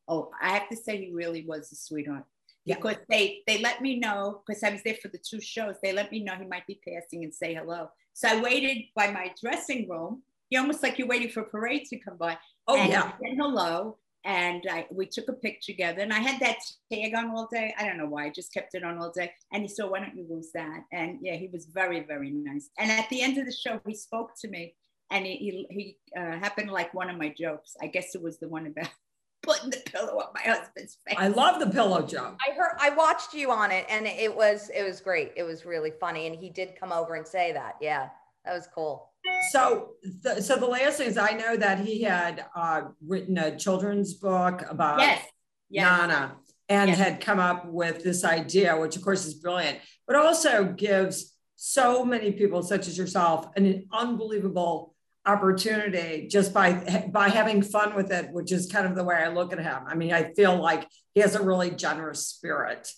Oh, 0.08 0.30
I 0.40 0.50
have 0.50 0.68
to 0.68 0.76
say 0.76 0.98
he 0.98 1.12
really 1.12 1.44
was 1.46 1.72
a 1.72 1.76
sweetheart 1.76 2.24
because 2.66 2.96
they 3.08 3.42
they 3.46 3.58
let 3.58 3.82
me 3.82 3.98
know 3.98 4.42
because 4.46 4.62
I 4.62 4.70
was 4.70 4.82
there 4.82 4.96
for 5.00 5.08
the 5.08 5.18
two 5.18 5.40
shows. 5.40 5.76
They 5.82 5.92
let 5.92 6.10
me 6.10 6.22
know 6.22 6.34
he 6.34 6.46
might 6.46 6.66
be 6.66 6.80
passing 6.86 7.24
and 7.24 7.32
say 7.32 7.54
hello. 7.54 7.90
So 8.14 8.28
I 8.28 8.40
waited 8.40 8.84
by 8.94 9.10
my 9.10 9.32
dressing 9.40 9.88
room. 9.88 10.22
You 10.50 10.60
almost 10.60 10.82
like 10.82 10.98
you're 10.98 11.08
waiting 11.08 11.30
for 11.30 11.40
a 11.40 11.48
parade 11.48 11.84
to 11.86 11.98
come 11.98 12.16
by. 12.16 12.38
Oh 12.66 12.76
and 12.76 12.90
yeah. 12.90 13.12
Said 13.12 13.36
hello, 13.36 13.98
and 14.24 14.64
I, 14.70 14.86
we 14.90 15.06
took 15.06 15.28
a 15.28 15.32
picture 15.34 15.72
together. 15.72 16.00
And 16.00 16.12
I 16.12 16.20
had 16.20 16.40
that 16.40 16.58
tag 16.92 17.14
on 17.14 17.30
all 17.30 17.48
day. 17.52 17.74
I 17.78 17.86
don't 17.86 17.98
know 17.98 18.06
why. 18.06 18.26
I 18.26 18.30
just 18.30 18.52
kept 18.52 18.74
it 18.74 18.84
on 18.84 18.98
all 18.98 19.10
day. 19.10 19.32
And 19.52 19.62
he 19.62 19.68
said, 19.68 19.90
"Why 19.90 20.00
don't 20.00 20.16
you 20.16 20.26
lose 20.28 20.50
that?" 20.54 20.84
And 20.92 21.18
yeah, 21.20 21.36
he 21.36 21.48
was 21.52 21.66
very 21.66 22.00
very 22.00 22.30
nice. 22.30 22.70
And 22.78 22.90
at 22.90 23.08
the 23.10 23.22
end 23.22 23.38
of 23.38 23.46
the 23.46 23.52
show, 23.52 23.80
he 23.86 23.94
spoke 23.94 24.30
to 24.40 24.48
me, 24.48 24.74
and 25.14 25.24
he 25.24 25.36
he, 25.36 25.66
he 25.70 25.96
uh, 26.18 26.38
happened 26.38 26.70
like 26.70 26.92
one 26.92 27.08
of 27.08 27.16
my 27.16 27.28
jokes. 27.28 27.76
I 27.80 27.86
guess 27.86 28.14
it 28.14 28.22
was 28.22 28.38
the 28.38 28.48
one 28.48 28.66
about 28.66 28.88
putting 29.42 29.70
the 29.70 29.82
pillow 29.86 30.18
on 30.18 30.26
my 30.34 30.52
husband's 30.52 30.98
face. 31.06 31.16
I 31.16 31.28
love 31.28 31.60
the 31.60 31.70
pillow 31.70 32.02
joke. 32.02 32.36
I 32.46 32.52
heard 32.54 32.76
I 32.78 32.90
watched 32.90 33.32
you 33.32 33.50
on 33.50 33.70
it 33.70 33.86
and 33.88 34.06
it 34.06 34.34
was 34.34 34.70
it 34.74 34.82
was 34.82 35.00
great. 35.00 35.32
It 35.36 35.44
was 35.44 35.64
really 35.64 35.92
funny. 36.00 36.26
And 36.26 36.36
he 36.36 36.50
did 36.50 36.78
come 36.78 36.92
over 36.92 37.14
and 37.14 37.26
say 37.26 37.52
that. 37.52 37.76
Yeah, 37.80 38.08
that 38.44 38.52
was 38.52 38.68
cool. 38.74 39.10
So, 39.52 39.92
the, 40.22 40.42
so 40.42 40.56
the 40.56 40.66
last 40.66 40.98
thing 40.98 41.08
is 41.08 41.16
I 41.16 41.30
know 41.30 41.56
that 41.56 41.78
he 41.78 42.02
had 42.02 42.44
uh, 42.54 42.82
written 43.06 43.38
a 43.38 43.56
children's 43.56 44.12
book 44.14 44.62
about 44.68 45.00
yes. 45.00 45.26
Yes. 45.70 46.00
Nana 46.00 46.36
and 46.68 46.90
yes. 46.90 46.98
had 46.98 47.20
come 47.20 47.38
up 47.38 47.66
with 47.66 48.04
this 48.04 48.24
idea, 48.24 48.76
which 48.76 48.96
of 48.96 49.02
course 49.02 49.24
is 49.24 49.34
brilliant, 49.34 49.78
but 50.06 50.16
also 50.16 50.64
gives 50.64 51.34
so 51.56 52.04
many 52.04 52.32
people, 52.32 52.62
such 52.62 52.88
as 52.88 52.98
yourself, 52.98 53.46
an 53.56 53.86
unbelievable 53.92 54.93
opportunity 55.26 56.28
just 56.28 56.52
by 56.52 57.08
by 57.12 57.28
having 57.28 57.62
fun 57.62 57.94
with 57.94 58.10
it 58.12 58.30
which 58.32 58.52
is 58.52 58.70
kind 58.70 58.86
of 58.86 58.94
the 58.94 59.04
way 59.04 59.16
i 59.16 59.28
look 59.28 59.52
at 59.52 59.58
him. 59.58 59.82
I 59.86 59.94
mean 59.94 60.12
i 60.12 60.32
feel 60.34 60.60
like 60.60 60.86
he 61.14 61.20
has 61.20 61.34
a 61.34 61.42
really 61.42 61.70
generous 61.70 62.26
spirit. 62.26 62.90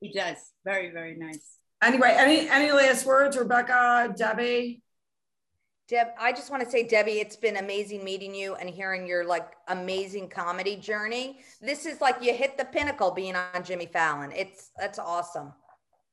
He 0.00 0.12
does. 0.12 0.36
Very 0.64 0.90
very 0.90 1.16
nice. 1.16 1.58
Anyway 1.82 2.14
any 2.16 2.48
any 2.48 2.72
last 2.72 3.04
words 3.04 3.36
rebecca 3.36 4.14
debbie? 4.16 4.82
Deb 5.88 6.08
i 6.18 6.32
just 6.32 6.50
want 6.50 6.64
to 6.64 6.70
say 6.70 6.82
debbie 6.82 7.20
it's 7.20 7.36
been 7.36 7.58
amazing 7.58 8.02
meeting 8.02 8.34
you 8.34 8.54
and 8.54 8.70
hearing 8.70 9.06
your 9.06 9.24
like 9.24 9.52
amazing 9.68 10.28
comedy 10.28 10.76
journey. 10.76 11.40
This 11.60 11.84
is 11.84 12.00
like 12.00 12.16
you 12.22 12.32
hit 12.32 12.56
the 12.56 12.64
pinnacle 12.64 13.10
being 13.10 13.36
on 13.36 13.62
jimmy 13.64 13.86
fallon. 13.86 14.32
It's 14.32 14.70
that's 14.78 14.98
awesome. 14.98 15.52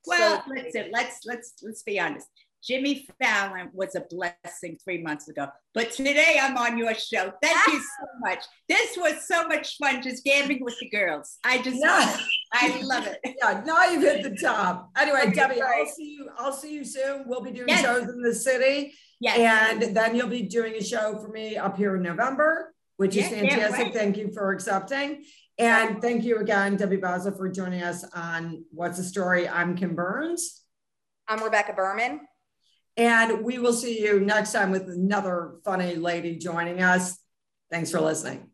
Well 0.06 0.44
so, 0.46 0.52
listen 0.54 0.90
let's 0.92 1.22
let's 1.26 1.54
let's 1.64 1.84
be 1.84 2.02
honest 2.02 2.28
Jimmy 2.66 3.06
Fallon 3.22 3.70
was 3.74 3.94
a 3.96 4.02
blessing 4.10 4.78
three 4.84 5.02
months 5.02 5.28
ago. 5.28 5.48
But 5.74 5.92
today 5.92 6.38
I'm 6.42 6.58
on 6.58 6.78
your 6.78 6.94
show. 6.96 7.34
Thank 7.42 7.68
you 7.68 7.80
so 8.00 8.08
much. 8.22 8.40
This 8.70 8.96
was 8.98 9.28
so 9.28 9.48
much 9.48 9.78
fun 9.78 10.02
just 10.02 10.24
gabbing 10.24 10.64
with 10.64 10.80
the 10.80 10.90
girls. 10.90 11.38
I 11.44 11.62
just 11.62 11.78
yeah. 11.82 12.18
I 12.54 12.82
love 12.82 13.08
it. 13.08 13.20
Yeah, 13.42 13.62
now 13.66 13.86
you've 13.86 14.04
hit 14.04 14.24
the 14.24 14.38
top. 14.38 14.92
Anyway, 14.98 15.32
Debbie, 15.34 15.62
I'll 15.62 15.86
see 15.86 16.12
you. 16.12 16.30
I'll 16.38 16.54
see 16.54 16.74
you 16.74 16.86
soon. 16.86 17.24
We'll 17.26 17.42
be 17.42 17.52
doing 17.52 17.68
yes. 17.68 17.82
shows 17.82 18.08
in 18.08 18.22
the 18.22 18.34
city. 18.34 18.94
Yes. 19.20 19.38
And 19.40 19.96
then 19.96 20.16
you'll 20.16 20.28
be 20.28 20.44
doing 20.44 20.76
a 20.76 20.84
show 20.84 21.18
for 21.20 21.30
me 21.30 21.58
up 21.58 21.76
here 21.76 21.96
in 21.96 22.04
November, 22.04 22.74
which 22.98 23.18
is 23.18 23.28
fantastic. 23.28 23.86
Right. 23.86 23.94
Thank 23.94 24.18
you 24.18 24.32
for 24.32 24.52
accepting. 24.52 25.24
And 25.58 26.02
thank 26.02 26.24
you 26.24 26.38
again, 26.38 26.78
Debbie 26.78 26.98
Bazza, 26.98 27.36
for 27.36 27.50
joining 27.50 27.84
us 27.84 28.06
on 28.14 28.64
What's 28.72 28.98
the 28.98 29.04
Story. 29.04 29.50
I'm 29.50 29.76
Kim 29.76 29.96
Berns. 29.96 30.62
I'm 31.28 31.44
Rebecca 31.44 31.74
Berman. 31.74 32.22
And 32.96 33.44
we 33.44 33.58
will 33.58 33.74
see 33.74 34.04
you 34.04 34.20
next 34.20 34.54
time 34.54 34.72
with 34.72 34.88
another 34.88 35.56
funny 35.64 35.96
lady 35.96 36.38
joining 36.38 36.82
us. 36.82 37.20
Thanks 37.72 37.90
for 37.90 38.00
listening. 38.00 38.53